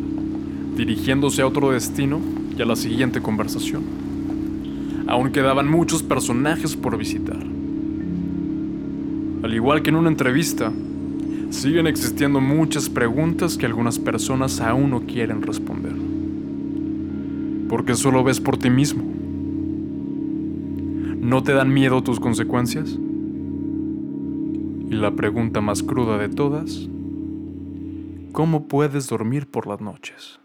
dirigiéndose 0.77 1.43
a 1.43 1.47
otro 1.47 1.73
destino 1.73 2.23
y 2.57 2.63
a 2.63 2.65
la 2.65 2.75
siguiente 2.75 3.21
conversación. 3.21 3.98
Aún 5.09 5.33
quedaban 5.33 5.69
muchos 5.69 6.03
personajes 6.03 6.77
por 6.77 6.99
visitar. 6.99 7.39
Al 9.43 9.55
igual 9.55 9.83
que 9.83 9.89
en 9.89 9.97
una 9.97 10.11
entrevista, 10.11 10.71
siguen 11.49 11.87
existiendo 11.87 12.43
muchas 12.43 12.91
preguntas 12.91 13.57
que 13.57 13.65
algunas 13.65 13.99
personas 13.99 14.61
aún 14.61 14.91
no 14.91 15.01
quieren 15.01 15.41
responder. 15.41 15.95
Porque 17.71 17.95
solo 17.95 18.23
ves 18.23 18.39
por 18.39 18.59
ti 18.59 18.69
mismo. 18.69 19.03
¿No 21.21 21.43
te 21.43 21.53
dan 21.53 21.73
miedo 21.73 22.03
tus 22.03 22.21
consecuencias? 22.21 22.99
Y 24.91 24.95
la 24.95 25.13
pregunta 25.13 25.63
más 25.63 25.83
cruda 25.83 26.19
de 26.19 26.29
todas, 26.29 26.87
¿cómo 28.33 28.69
puedes 28.69 29.09
dormir 29.09 29.47
por 29.51 29.67
las 29.67 29.81
noches? 29.81 30.39